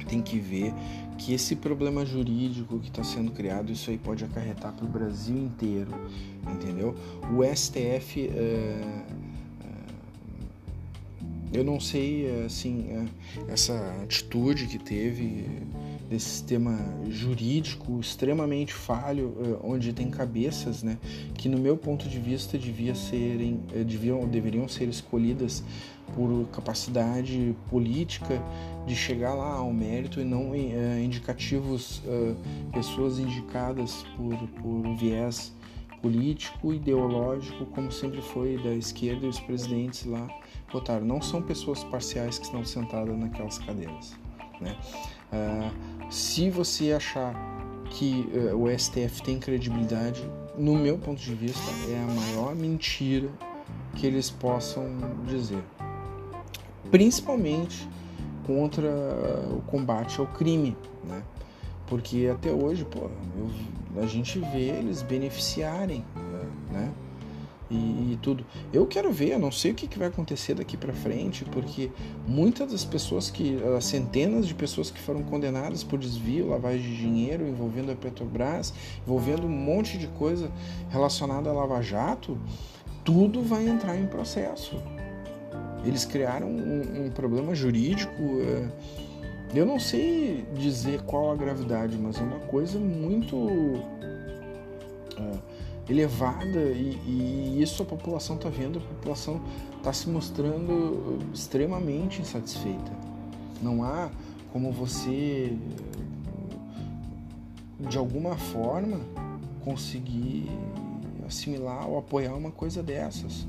tem 0.10 0.22
que 0.22 0.38
ver 0.38 0.74
que 1.18 1.34
esse 1.34 1.56
problema 1.56 2.06
jurídico 2.06 2.80
que 2.80 2.90
está 2.90 3.04
sendo 3.04 3.32
criado, 3.32 3.72
isso 3.72 3.90
aí 3.90 3.98
pode 3.98 4.26
acarretar 4.26 4.74
para 4.74 4.86
o 4.86 4.90
Brasil 4.90 5.38
inteiro, 5.38 5.92
entendeu? 6.52 6.96
O 7.32 7.44
STF, 7.56 8.28
é, 8.28 8.34
é, 8.34 9.68
eu 11.54 11.64
não 11.64 11.80
sei, 11.80 12.44
assim, 12.44 12.88
é, 12.90 13.06
essa 13.54 13.74
atitude 14.04 14.68
que 14.68 14.80
teve 14.80 15.46
desse 16.12 16.26
sistema 16.26 16.78
jurídico 17.08 17.98
extremamente 18.02 18.74
falho, 18.74 19.34
eh, 19.40 19.60
onde 19.64 19.94
tem 19.94 20.10
cabeças, 20.10 20.84
né, 20.84 20.98
que 21.36 21.48
no 21.48 21.58
meu 21.58 21.78
ponto 21.78 22.10
de 22.10 22.20
vista 22.20 22.58
devia 22.58 22.94
serem, 22.94 23.62
eh, 23.74 23.86
deviam, 23.86 24.28
deveriam 24.28 24.68
ser 24.68 24.90
escolhidas 24.90 25.64
por 26.14 26.46
capacidade 26.52 27.56
política 27.70 28.44
de 28.86 28.94
chegar 28.94 29.34
lá 29.34 29.54
ao 29.54 29.72
mérito 29.72 30.20
e 30.20 30.26
não 30.26 30.52
uh, 30.52 31.00
indicativos, 31.02 32.02
pessoas 32.74 33.18
indicadas 33.18 34.04
por, 34.18 34.36
por 34.62 34.98
viés 34.98 35.54
político, 36.02 36.74
ideológico, 36.74 37.66
como 37.68 37.90
sempre 37.94 38.22
foi 38.22 38.58
da 38.58 38.74
esquerda 38.74 39.26
e 39.26 39.30
os 39.30 39.40
presidentes 39.40 40.04
lá 40.04 40.28
votaram. 40.70 41.06
Não 41.06 41.22
são 41.22 41.42
pessoas 41.42 41.82
parciais 41.86 42.38
que 42.38 42.46
estão 42.46 42.66
sentadas 42.66 43.18
naquelas 43.18 43.58
cadeiras. 43.60 44.14
Né? 44.60 44.76
Uh, 45.32 45.91
se 46.12 46.50
você 46.50 46.92
achar 46.92 47.34
que 47.90 48.30
uh, 48.34 48.62
o 48.62 48.70
STF 48.78 49.24
tem 49.24 49.40
credibilidade, 49.40 50.22
no 50.58 50.76
meu 50.76 50.98
ponto 50.98 51.22
de 51.22 51.34
vista, 51.34 51.72
é 51.90 52.04
a 52.04 52.14
maior 52.14 52.54
mentira 52.54 53.30
que 53.96 54.06
eles 54.06 54.30
possam 54.30 54.86
dizer. 55.26 55.64
Principalmente 56.92 57.88
contra 58.46 58.90
o 59.52 59.62
combate 59.68 60.20
ao 60.20 60.28
crime, 60.28 60.76
né? 61.06 61.24
Porque 61.88 62.30
até 62.32 62.52
hoje, 62.52 62.84
pô, 62.84 63.10
eu, 63.38 64.04
a 64.04 64.06
gente 64.06 64.40
vê 64.40 64.70
eles 64.70 65.02
beneficiarem, 65.02 66.04
né? 66.16 66.31
E, 67.72 68.14
e, 68.14 68.20
tudo. 68.22 68.46
Eu 68.74 68.86
quero 68.86 69.12
ver, 69.12 69.32
eu 69.32 69.40
não 69.40 69.52
sei 69.52 69.72
o 69.72 69.74
que, 69.74 69.88
que 69.88 69.98
vai 69.98 70.10
acontecer 70.10 70.54
daqui 70.54 70.76
para 70.76 70.94
frente, 70.94 71.46
porque 71.46 71.90
muitas 72.28 72.72
das 72.72 72.84
pessoas 72.84 73.32
que, 73.32 73.58
as 73.78 73.86
centenas 73.86 74.46
de 74.46 74.54
pessoas 74.54 74.92
que 74.92 75.00
foram 75.00 75.24
condenadas 75.24 75.84
por 75.84 75.98
desvio, 75.98 76.50
lavagem 76.50 76.82
de 76.82 76.98
dinheiro, 76.98 77.48
envolvendo 77.48 77.92
a 77.92 77.96
Petrobras, 77.96 78.74
envolvendo 79.06 79.48
um 79.48 79.50
monte 79.50 79.98
de 79.98 80.08
coisa 80.08 80.52
relacionada 80.90 81.50
a 81.50 81.54
Lava 81.54 81.82
Jato, 81.82 82.38
tudo 83.04 83.42
vai 83.42 83.68
entrar 83.68 83.98
em 83.98 84.06
processo. 84.06 84.76
Eles 85.86 86.06
criaram 86.06 86.48
um, 86.48 87.06
um 87.06 87.10
problema 87.10 87.56
jurídico. 87.56 88.22
É, 88.42 88.70
eu 89.54 89.66
não 89.66 89.80
sei 89.80 90.46
dizer 90.54 91.02
qual 91.02 91.32
a 91.32 91.36
gravidade, 91.36 91.98
mas 91.98 92.20
é 92.20 92.22
uma 92.22 92.40
coisa 92.40 92.80
muito. 92.80 93.82
É, 95.18 95.51
elevada 95.92 96.60
e, 96.72 96.98
e 97.06 97.62
isso 97.62 97.84
a 97.84 97.86
população 97.86 98.36
está 98.36 98.50
vendo, 98.50 98.80
a 98.80 98.82
população 98.82 99.42
está 99.78 99.92
se 99.92 100.10
mostrando 100.10 101.20
extremamente 101.34 102.22
insatisfeita. 102.22 102.92
Não 103.62 103.84
há 103.84 104.10
como 104.52 104.72
você, 104.72 105.56
de 107.80 107.98
alguma 107.98 108.38
forma, 108.38 109.00
conseguir 109.64 110.50
assimilar 111.28 111.88
ou 111.88 111.98
apoiar 111.98 112.34
uma 112.34 112.52
coisa 112.52 112.82
dessas. 112.82 113.46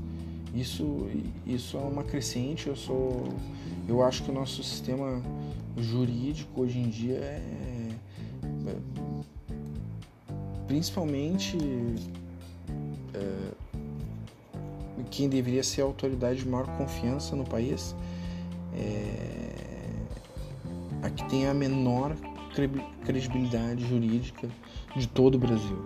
Isso, 0.53 1.07
isso 1.45 1.77
é 1.77 1.81
uma 1.81 2.03
crescente. 2.03 2.67
Eu 2.67 2.75
sou, 2.75 3.27
eu 3.87 4.03
acho 4.03 4.23
que 4.23 4.31
o 4.31 4.33
nosso 4.33 4.63
sistema 4.63 5.21
jurídico 5.77 6.61
hoje 6.61 6.79
em 6.79 6.89
dia 6.89 7.15
é, 7.15 7.89
é 8.67 8.75
principalmente 10.67 11.57
é, 13.13 13.51
quem 15.11 15.29
deveria 15.29 15.63
ser 15.63 15.81
a 15.81 15.85
autoridade 15.85 16.39
de 16.39 16.47
maior 16.47 16.65
confiança 16.77 17.35
no 17.35 17.43
país, 17.43 17.95
é, 18.75 19.53
a 21.03 21.09
que 21.09 21.23
tem 21.29 21.47
a 21.47 21.53
menor 21.53 22.15
credibilidade 23.05 23.87
jurídica 23.87 24.47
de 24.95 25.07
todo 25.07 25.35
o 25.35 25.37
Brasil, 25.37 25.77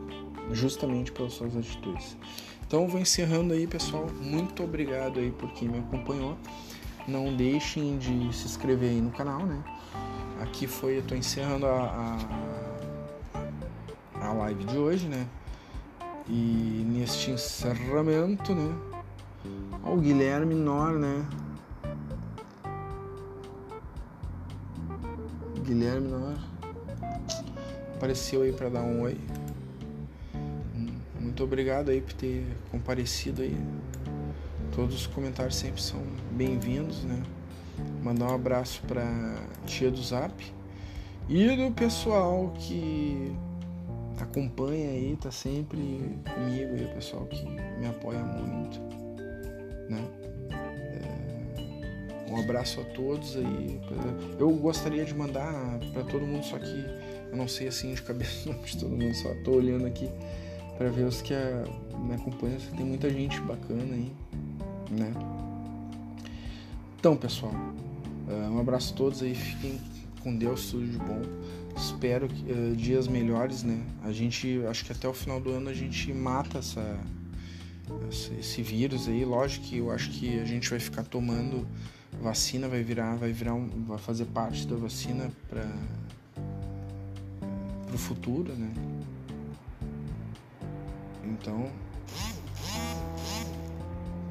justamente 0.52 1.12
pelas 1.12 1.34
suas 1.34 1.56
atitudes. 1.56 2.18
Então 2.66 2.88
vou 2.88 3.00
encerrando 3.00 3.54
aí, 3.54 3.66
pessoal. 3.66 4.08
Muito 4.20 4.63
obrigado 4.63 5.20
aí 5.20 5.32
por 5.32 5.52
quem 5.54 5.70
me 5.70 5.80
acompanhou. 5.80 6.38
Não 7.08 7.34
deixem 7.34 7.98
de 7.98 8.36
se 8.36 8.46
inscrever 8.46 8.90
aí 8.90 9.02
no 9.02 9.12
canal, 9.12 9.46
né? 9.46 9.63
Aqui 10.42 10.68
foi, 10.68 10.98
eu 10.98 11.02
tô 11.02 11.16
encerrando 11.16 11.66
a, 11.66 12.20
a, 13.34 14.28
a 14.28 14.34
live 14.34 14.66
de 14.66 14.78
hoje, 14.78 15.08
né? 15.08 15.26
E 16.30 16.84
neste 16.86 17.32
encerramento, 17.32 18.54
né? 18.54 18.76
Ó, 19.84 19.94
o 19.94 19.98
Guilherme 19.98 20.56
Nor, 20.56 20.94
né? 20.94 21.26
Guilherme 25.63 26.08
Nor 26.10 26.38
apareceu 27.96 28.42
aí 28.42 28.52
para 28.52 28.70
dar 28.70 28.82
um 28.82 29.02
oi. 29.02 29.18
Muito 31.20 31.44
obrigado 31.44 31.90
aí 31.90 32.02
por 32.02 32.13
ter 32.13 32.46
comparecido 32.72 33.42
aí. 33.42 33.58
Todos 34.74 34.96
os 34.96 35.08
comentários 35.08 35.56
sempre 35.56 35.82
são 35.82 36.02
bem-vindos, 36.32 37.04
né? 37.04 37.24
Mandar 38.04 38.32
um 38.32 38.36
abraço 38.36 38.82
para 38.88 39.06
tia 39.66 39.90
do 39.90 40.02
Zap 40.02 40.34
e 41.30 41.56
do 41.56 41.72
pessoal 41.74 42.54
que 42.58 43.36
acompanha 44.38 44.91
aí, 44.91 45.17
tá 45.19 45.32
sempre 45.32 45.80
comigo 46.36 46.76
aí, 46.76 46.86
o 46.86 46.93
pessoal 46.93 47.26
que 47.26 47.43
me 47.43 47.88
apoia 47.88 48.19
muito, 48.19 48.80
né? 49.89 50.04
É, 50.52 52.32
um 52.32 52.39
abraço 52.39 52.80
a 52.80 52.84
todos 52.84 53.36
aí. 53.36 53.82
Eu 54.38 54.52
gostaria 54.52 55.04
de 55.04 55.15
mandar 55.15 55.80
para 55.91 56.04
todo 56.04 56.26
mundo, 56.26 56.43
só 56.45 56.60
que 56.60 56.86
eu 57.32 57.36
não 57.36 57.47
sei 57.47 57.67
assim 57.67 57.95
de 57.95 58.02
cabeça 58.04 58.54
de 58.63 58.78
todo 58.78 58.91
mundo, 58.91 59.15
só 59.15 59.34
tô 59.43 59.54
olhando 59.54 59.88
aqui 59.88 60.08
para 60.78 60.89
ver 60.89 61.06
os 61.06 61.19
que 61.21 61.34
a, 61.34 61.63
me 61.97 62.13
acompanham. 62.13 62.60
Tem 62.76 62.86
muita 62.86 63.10
gente 63.10 63.41
bacana 63.41 63.95
aí, 63.95 64.12
né? 64.91 65.12
Então, 67.00 67.17
pessoal, 67.17 67.54
é, 68.30 68.50
um 68.50 68.60
abraço 68.60 68.93
a 68.93 68.97
todos 68.97 69.23
aí, 69.23 69.34
fiquem 69.34 69.82
com 70.21 70.36
Deus, 70.36 70.69
tudo 70.69 70.86
de 70.86 70.97
bom 71.00 71.21
espero 71.78 72.28
que, 72.28 72.52
uh, 72.52 72.76
dias 72.76 73.08
melhores, 73.08 73.63
né? 73.63 73.80
A 74.04 74.12
gente, 74.12 74.62
acho 74.68 74.84
que 74.84 74.92
até 74.92 75.08
o 75.08 75.13
final 75.13 75.40
do 75.40 75.52
ano 75.52 75.70
a 75.70 75.74
gente 75.74 76.12
mata 76.12 76.58
essa, 76.58 77.00
essa, 78.10 78.34
esse 78.34 78.62
vírus 78.62 79.08
aí. 79.08 79.24
Lógico 79.24 79.66
que 79.66 79.78
eu 79.78 79.92
acho 79.92 80.10
que 80.10 80.40
a 80.40 80.46
gente 80.46 80.70
vai 80.70 80.80
ficar 80.80 81.04
tomando 81.04 81.68
vacina, 82.22 82.68
vai 82.68 82.82
virar, 82.82 83.16
vai 83.16 83.32
virar, 83.32 83.54
um, 83.54 83.86
vai 83.86 83.98
fazer 83.98 84.26
parte 84.26 84.66
da 84.68 84.76
vacina 84.76 85.32
para 85.48 85.66
o 87.94 87.98
futuro, 87.98 88.54
né? 88.54 88.74
Então, 91.24 91.72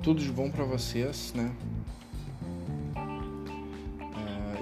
tudo 0.03 0.21
de 0.21 0.33
bom 0.33 0.51
para 0.51 0.65
vocês, 0.65 1.33
né? 1.35 1.55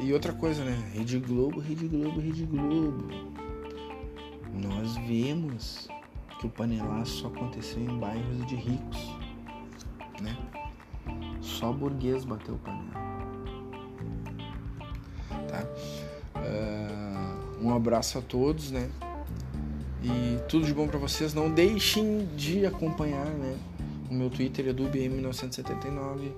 E 0.05 0.13
outra 0.13 0.35
coisa, 0.35 0.63
né? 0.63 0.93
Rede 0.93 1.19
Globo, 1.19 1.61
Rede 1.61 1.89
Globo, 1.89 2.21
Rede 2.21 2.45
Globo. 2.45 3.09
Nós 4.53 4.97
vemos 5.09 5.89
que 6.39 6.47
o 6.47 6.51
panelaço 6.51 7.23
só 7.23 7.29
aconteceu 7.29 7.83
em 7.83 7.99
bairros 7.99 8.47
de 8.47 8.55
ricos, 8.55 9.17
né? 10.21 10.37
Só 11.41 11.73
burguês 11.73 12.23
bateu 12.23 12.57
o 12.57 12.59
panela. 12.59 12.93
Tá? 15.49 15.67
Uh, 16.37 17.65
um 17.67 17.75
abraço 17.75 18.19
a 18.19 18.21
todos, 18.21 18.71
né? 18.71 18.91
E 20.03 20.39
tudo 20.51 20.67
de 20.67 20.75
bom 20.75 20.87
para 20.87 20.99
vocês. 20.99 21.33
Não 21.33 21.51
deixem 21.51 22.27
de 22.37 22.67
acompanhar, 22.67 23.25
né? 23.25 23.57
O 24.11 24.15
meu 24.15 24.29
Twitter 24.29 24.69
é 24.69 24.73
do 24.75 24.85
BM1979, 24.85 26.31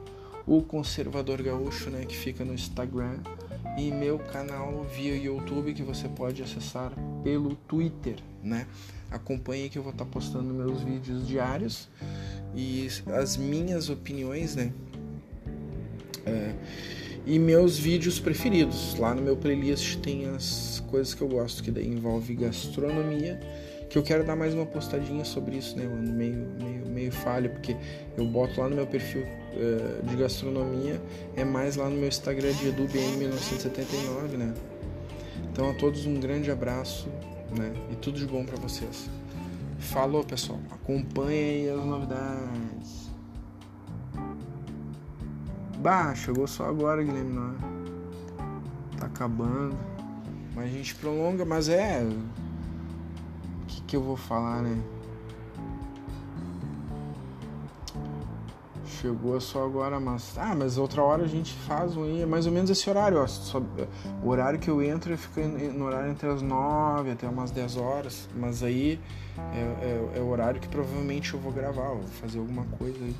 o 0.46 0.62
Conservador 0.62 1.42
Gaúcho, 1.42 1.90
né? 1.90 2.04
Que 2.04 2.16
fica 2.16 2.44
no 2.44 2.54
Instagram 2.54 3.18
e 3.76 3.90
meu 3.90 4.18
canal 4.18 4.84
via 4.84 5.14
YouTube 5.16 5.74
que 5.74 5.82
você 5.82 6.08
pode 6.08 6.42
acessar 6.42 6.92
pelo 7.22 7.54
Twitter, 7.68 8.16
né? 8.42 8.66
Acompanhe 9.10 9.68
que 9.68 9.78
eu 9.78 9.82
vou 9.82 9.92
estar 9.92 10.06
postando 10.06 10.52
meus 10.52 10.82
vídeos 10.82 11.26
diários 11.26 11.88
e 12.54 12.88
as 13.14 13.36
minhas 13.36 13.90
opiniões, 13.90 14.56
né? 14.56 14.72
É, 16.24 16.54
e 17.26 17.38
meus 17.38 17.78
vídeos 17.78 18.18
preferidos. 18.18 18.96
Lá 18.98 19.14
no 19.14 19.20
meu 19.20 19.36
playlist 19.36 19.98
tem 19.98 20.26
as 20.28 20.82
coisas 20.88 21.12
que 21.12 21.22
eu 21.22 21.28
gosto, 21.28 21.62
que 21.62 21.70
daí 21.70 21.86
envolve 21.86 22.34
gastronomia, 22.34 23.38
que 23.88 23.96
eu 23.98 24.02
quero 24.02 24.24
dar 24.24 24.36
mais 24.36 24.54
uma 24.54 24.66
postadinha 24.66 25.24
sobre 25.24 25.56
isso, 25.56 25.76
né? 25.76 25.84
Eu 25.84 25.90
meio, 25.90 26.48
meio, 26.60 26.86
meio 26.86 27.12
falho, 27.12 27.50
porque 27.50 27.76
eu 28.16 28.24
boto 28.26 28.60
lá 28.60 28.68
no 28.68 28.76
meu 28.76 28.86
perfil 28.86 29.22
uh, 29.22 30.06
de 30.06 30.16
gastronomia, 30.16 31.00
é 31.36 31.44
mais 31.44 31.76
lá 31.76 31.88
no 31.88 31.96
meu 31.96 32.08
Instagram 32.08 32.52
de 32.52 32.72
EduBN1979, 32.72 34.36
né? 34.36 34.54
Então 35.52 35.70
a 35.70 35.74
todos 35.74 36.04
um 36.04 36.20
grande 36.20 36.50
abraço, 36.50 37.08
né? 37.56 37.72
E 37.90 37.96
tudo 37.96 38.18
de 38.18 38.26
bom 38.26 38.44
para 38.44 38.56
vocês. 38.56 39.08
Falou, 39.78 40.24
pessoal. 40.24 40.58
Acompanhem 40.70 41.70
as 41.70 41.84
novidades. 41.84 43.10
Bah, 45.78 46.14
chegou 46.14 46.46
só 46.46 46.68
agora, 46.68 47.02
Guilherme. 47.02 47.32
Não 47.32 47.52
é? 47.52 48.98
Tá 48.98 49.06
acabando. 49.06 49.76
Mas 50.54 50.66
a 50.66 50.68
gente 50.68 50.94
prolonga, 50.96 51.44
mas 51.44 51.68
é. 51.68 52.02
Que, 53.86 53.96
eu 53.96 54.02
vou 54.02 54.16
falar, 54.16 54.62
né? 54.62 54.82
Chegou 59.00 59.40
só 59.40 59.64
agora, 59.64 60.00
mas. 60.00 60.36
Ah, 60.38 60.54
mas 60.56 60.78
outra 60.78 61.02
hora 61.02 61.24
a 61.24 61.28
gente 61.28 61.52
faz 61.52 61.96
um. 61.96 62.22
É 62.22 62.26
mais 62.26 62.46
ou 62.46 62.52
menos 62.52 62.70
esse 62.70 62.88
horário, 62.88 63.18
ó. 63.18 63.26
Só, 63.26 63.62
o 64.22 64.28
horário 64.28 64.58
que 64.58 64.68
eu 64.68 64.82
entro 64.82 65.12
eu 65.12 65.18
fico 65.18 65.40
no 65.40 65.84
horário 65.84 66.10
entre 66.10 66.28
as 66.28 66.42
9 66.42 67.10
até 67.10 67.28
umas 67.28 67.50
10 67.50 67.76
horas. 67.76 68.28
Mas 68.34 68.62
aí 68.62 68.98
é, 69.52 70.12
é, 70.14 70.18
é 70.18 70.20
o 70.20 70.28
horário 70.28 70.60
que 70.60 70.68
provavelmente 70.68 71.34
eu 71.34 71.40
vou 71.40 71.52
gravar, 71.52 71.88
vou 71.88 72.02
fazer 72.20 72.38
alguma 72.38 72.64
coisa 72.78 72.98
aí. 73.04 73.14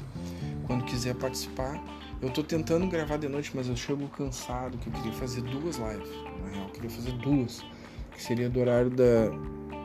Quando 0.66 0.84
quiser 0.84 1.14
participar. 1.14 1.80
Eu 2.20 2.30
tô 2.30 2.42
tentando 2.42 2.86
gravar 2.86 3.18
de 3.18 3.28
noite, 3.28 3.52
mas 3.54 3.68
eu 3.68 3.76
chego 3.76 4.08
cansado, 4.08 4.78
que 4.78 4.86
eu 4.86 4.92
queria 4.94 5.12
fazer 5.12 5.42
duas 5.42 5.76
lives. 5.76 6.08
Na 6.42 6.50
real, 6.50 6.66
eu 6.66 6.72
queria 6.72 6.90
fazer 6.90 7.12
duas. 7.12 7.62
Que 8.10 8.22
seria 8.22 8.48
do 8.48 8.58
horário 8.58 8.88
da, 8.88 9.30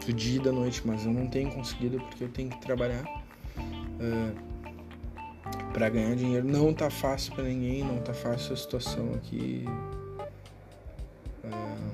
do 0.05 0.13
dia 0.13 0.37
e 0.37 0.43
da 0.43 0.51
noite, 0.51 0.81
mas 0.85 1.05
eu 1.05 1.11
não 1.11 1.27
tenho 1.27 1.51
conseguido 1.51 1.99
porque 1.99 2.23
eu 2.23 2.29
tenho 2.29 2.49
que 2.49 2.61
trabalhar. 2.61 3.03
Uh, 3.57 4.51
para 5.73 5.89
ganhar 5.89 6.15
dinheiro 6.15 6.45
não 6.45 6.73
tá 6.73 6.89
fácil 6.89 7.33
para 7.33 7.45
ninguém, 7.45 7.83
não 7.83 7.99
tá 7.99 8.13
fácil 8.13 8.53
a 8.53 8.57
situação 8.57 9.13
aqui. 9.15 9.65
Uh, 11.43 11.91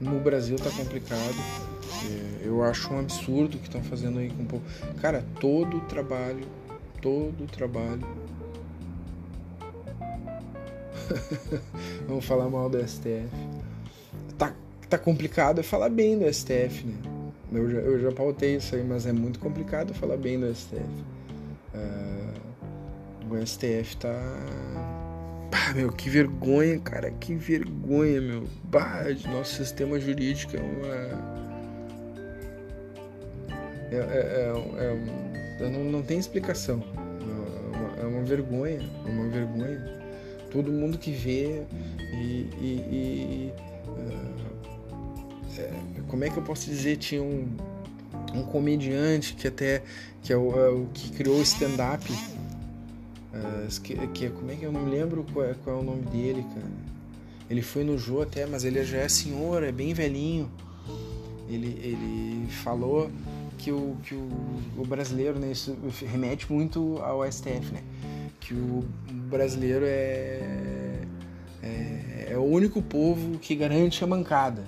no 0.00 0.20
Brasil 0.20 0.56
tá 0.56 0.70
complicado. 0.70 1.36
É, 2.10 2.46
eu 2.46 2.62
acho 2.62 2.92
um 2.92 3.00
absurdo 3.00 3.56
o 3.56 3.58
que 3.58 3.66
estão 3.66 3.82
fazendo 3.82 4.18
aí 4.18 4.30
com 4.30 4.42
o 4.42 4.46
povo. 4.46 4.62
Cara, 5.00 5.24
todo 5.40 5.78
o 5.78 5.80
trabalho 5.80 6.46
todo 7.00 7.44
o 7.44 7.46
trabalho. 7.46 8.06
Vamos 12.06 12.24
falar 12.24 12.48
mal 12.48 12.68
do 12.68 12.78
STF. 12.86 13.28
Tá, 14.36 14.54
tá 14.88 14.98
complicado 14.98 15.60
é 15.60 15.62
falar 15.62 15.88
bem 15.88 16.18
do 16.18 16.32
STF, 16.32 16.84
né? 16.84 17.17
Eu 17.52 17.70
já, 17.70 17.78
eu 17.78 17.98
já 17.98 18.12
pautei 18.12 18.56
isso 18.56 18.74
aí, 18.74 18.84
mas 18.84 19.06
é 19.06 19.12
muito 19.12 19.38
complicado 19.38 19.94
falar 19.94 20.16
bem 20.16 20.38
do 20.38 20.54
STF. 20.54 20.82
Uh, 20.82 21.74
ah, 21.74 22.34
o 23.30 23.46
STF 23.46 23.96
tá. 23.96 24.14
Bah, 25.50 25.72
meu, 25.74 25.90
que 25.90 26.10
vergonha, 26.10 26.78
cara, 26.78 27.10
que 27.10 27.34
vergonha, 27.34 28.20
meu. 28.20 28.46
Bah, 28.64 29.04
nosso 29.32 29.56
sistema 29.56 29.98
jurídico 29.98 30.56
é 30.56 30.60
uma. 30.60 31.38
É, 33.90 33.96
é, 33.96 34.52
é, 34.76 35.64
é 35.64 35.70
não, 35.70 35.84
não 35.84 36.02
tem 36.02 36.18
explicação. 36.18 36.82
É 36.94 37.76
uma, 37.76 37.96
é 38.02 38.06
uma 38.06 38.22
vergonha, 38.24 38.80
é 39.06 39.10
uma 39.10 39.28
vergonha. 39.28 39.98
Todo 40.50 40.70
mundo 40.70 40.98
que 40.98 41.12
vê 41.12 41.62
e. 42.12 42.50
e, 42.60 42.82
e 42.90 43.52
uh, 43.86 44.57
como 46.08 46.24
é 46.24 46.30
que 46.30 46.36
eu 46.36 46.42
posso 46.42 46.66
dizer? 46.66 46.96
Tinha 46.96 47.22
um, 47.22 47.48
um 48.34 48.42
comediante 48.42 49.34
que 49.34 49.46
até. 49.48 49.82
que 50.22 50.32
é 50.32 50.36
o, 50.36 50.58
é 50.58 50.70
o 50.70 50.86
que 50.92 51.10
criou 51.12 51.38
o 51.38 51.42
stand-up. 51.42 52.10
Uh, 52.12 53.80
que, 53.82 53.94
que, 54.08 54.30
como 54.30 54.50
é 54.50 54.54
que 54.54 54.64
eu 54.64 54.72
não 54.72 54.88
lembro 54.88 55.24
qual 55.32 55.44
é, 55.46 55.54
qual 55.62 55.76
é 55.76 55.80
o 55.80 55.82
nome 55.82 56.02
dele, 56.06 56.44
cara. 56.54 56.66
Ele 57.50 57.62
foi 57.62 57.84
no 57.84 57.96
Jô 57.96 58.22
até, 58.22 58.46
mas 58.46 58.64
ele 58.64 58.82
já 58.84 58.98
é 58.98 59.08
senhor, 59.08 59.62
é 59.62 59.72
bem 59.72 59.94
velhinho. 59.94 60.50
Ele, 61.48 61.78
ele 61.82 62.46
falou 62.50 63.10
que 63.56 63.72
o, 63.72 63.96
que 64.02 64.14
o, 64.14 64.28
o 64.76 64.86
brasileiro, 64.86 65.38
né, 65.38 65.50
isso 65.52 65.76
remete 66.06 66.50
muito 66.52 66.98
ao 66.98 67.30
STF, 67.30 67.72
né? 67.72 67.82
Que 68.38 68.54
o 68.54 68.84
brasileiro 69.28 69.84
é, 69.86 71.00
é, 71.62 72.28
é 72.30 72.36
o 72.36 72.44
único 72.44 72.82
povo 72.82 73.38
que 73.38 73.54
garante 73.54 74.04
a 74.04 74.06
mancada? 74.06 74.62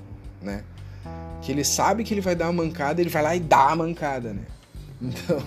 Que 1.41 1.53
ele 1.53 1.65
sabe 1.65 2.05
que 2.05 2.13
ele 2.13 2.21
vai 2.21 2.35
dar 2.35 2.51
uma 2.51 2.65
mancada, 2.65 3.01
ele 3.01 3.11
vai 3.11 3.23
lá 3.23 3.37
e 3.37 3.41
dá 3.41 3.71
a 3.71 3.77
mancada, 3.77 4.33
né? 4.33 4.43
Então, 5.03 5.39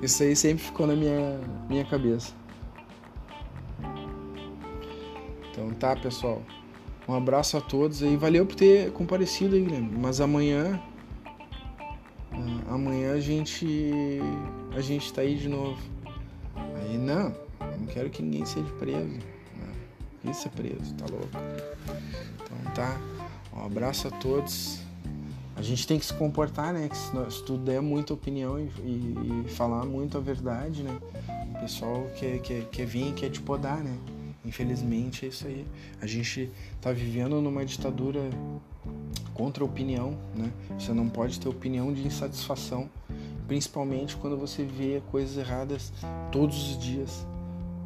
isso 0.00 0.22
aí 0.22 0.36
sempre 0.36 0.62
ficou 0.62 0.86
na 0.86 0.94
minha, 0.94 1.40
minha 1.68 1.84
cabeça. 1.84 2.32
Então 5.50 5.70
tá, 5.70 5.96
pessoal. 5.96 6.40
Um 7.08 7.14
abraço 7.14 7.56
a 7.56 7.60
todos 7.60 8.00
aí. 8.00 8.16
Valeu 8.16 8.46
por 8.46 8.54
ter 8.54 8.92
comparecido 8.92 9.56
aí, 9.56 9.62
Guilherme. 9.62 9.90
Mas 9.98 10.20
amanhã 10.20 10.80
amanhã 12.68 13.12
a 13.14 13.20
gente 13.20 14.20
a 14.74 14.80
gente 14.80 15.12
tá 15.12 15.22
aí 15.22 15.36
de 15.36 15.48
novo. 15.48 15.80
Aí 16.76 16.96
não, 16.96 17.34
não 17.78 17.86
quero 17.86 18.10
que 18.10 18.22
ninguém 18.22 18.44
seja 18.44 18.68
preso. 18.78 19.18
Isso 20.24 20.46
é 20.46 20.50
preso, 20.50 20.94
tá 20.94 21.06
louco? 21.10 21.28
Então 22.36 22.74
tá. 22.74 23.00
Um 23.54 23.66
abraço 23.66 24.08
a 24.08 24.10
todos. 24.10 24.81
A 25.54 25.62
gente 25.62 25.86
tem 25.86 25.98
que 25.98 26.06
se 26.06 26.14
comportar, 26.14 26.72
né? 26.72 26.88
Que 26.88 26.96
se, 26.96 27.14
nós, 27.14 27.34
se 27.34 27.44
tu 27.44 27.56
der 27.56 27.80
muita 27.80 28.14
opinião 28.14 28.58
e, 28.58 28.62
e, 28.82 29.44
e, 29.46 29.50
falar 29.50 29.84
muito 29.84 30.16
a 30.16 30.20
verdade, 30.20 30.82
né? 30.82 30.98
O 31.54 31.60
pessoal 31.60 32.06
quer, 32.16 32.38
quer, 32.40 32.64
quer 32.70 32.86
vir 32.86 33.10
e 33.10 33.12
quer 33.12 33.30
te 33.30 33.40
podar, 33.40 33.78
né? 33.78 33.96
Infelizmente 34.44 35.24
é 35.24 35.28
isso 35.28 35.46
aí. 35.46 35.66
A 36.00 36.06
gente 36.06 36.50
tá 36.80 36.90
vivendo 36.90 37.40
numa 37.40 37.64
ditadura 37.64 38.20
contra 39.34 39.62
a 39.62 39.66
opinião, 39.66 40.16
né? 40.34 40.50
Você 40.78 40.92
não 40.92 41.08
pode 41.08 41.38
ter 41.38 41.48
opinião 41.48 41.92
de 41.92 42.04
insatisfação, 42.04 42.90
principalmente 43.46 44.16
quando 44.16 44.36
você 44.36 44.64
vê 44.64 45.02
coisas 45.10 45.36
erradas 45.36 45.92
todos 46.32 46.70
os 46.70 46.78
dias, 46.78 47.26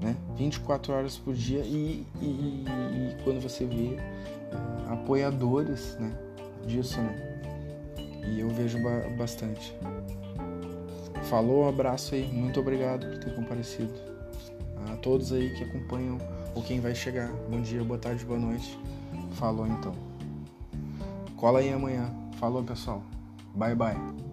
né? 0.00 0.16
24 0.37 0.92
horas 0.92 1.16
por 1.18 1.35
dia 1.35 1.61
e, 1.61 2.07
e, 2.22 2.24
e 2.24 3.16
quando 3.24 3.40
você 3.40 3.66
vê 3.66 3.96
uh, 3.96 4.92
apoiadores, 4.92 5.96
né? 5.98 6.16
Disso, 6.66 7.00
né? 7.00 7.36
E 8.27 8.41
eu 8.41 8.49
vejo 8.49 8.83
ba 8.83 9.09
bastante. 9.17 9.75
Falou, 11.25 11.69
abraço 11.69 12.15
aí, 12.15 12.25
muito 12.27 12.61
obrigado 12.61 13.07
por 13.07 13.19
ter 13.19 13.35
comparecido. 13.35 13.93
A 14.93 14.97
todos 14.97 15.33
aí 15.33 15.53
que 15.55 15.65
acompanham 15.65 16.19
ou 16.55 16.62
quem 16.62 16.81
vai 16.81 16.95
chegar. 16.95 17.31
Bom 17.51 17.61
dia, 17.61 17.83
boa 17.83 17.99
tarde, 17.99 18.25
boa 18.25 18.39
noite. 18.39 18.79
Falou 19.33 19.67
então. 19.67 19.93
Cola 21.37 21.59
aí 21.59 21.73
amanhã. 21.73 22.11
Falou, 22.39 22.62
pessoal. 22.62 23.03
Bye, 23.55 23.75
bye. 23.75 24.26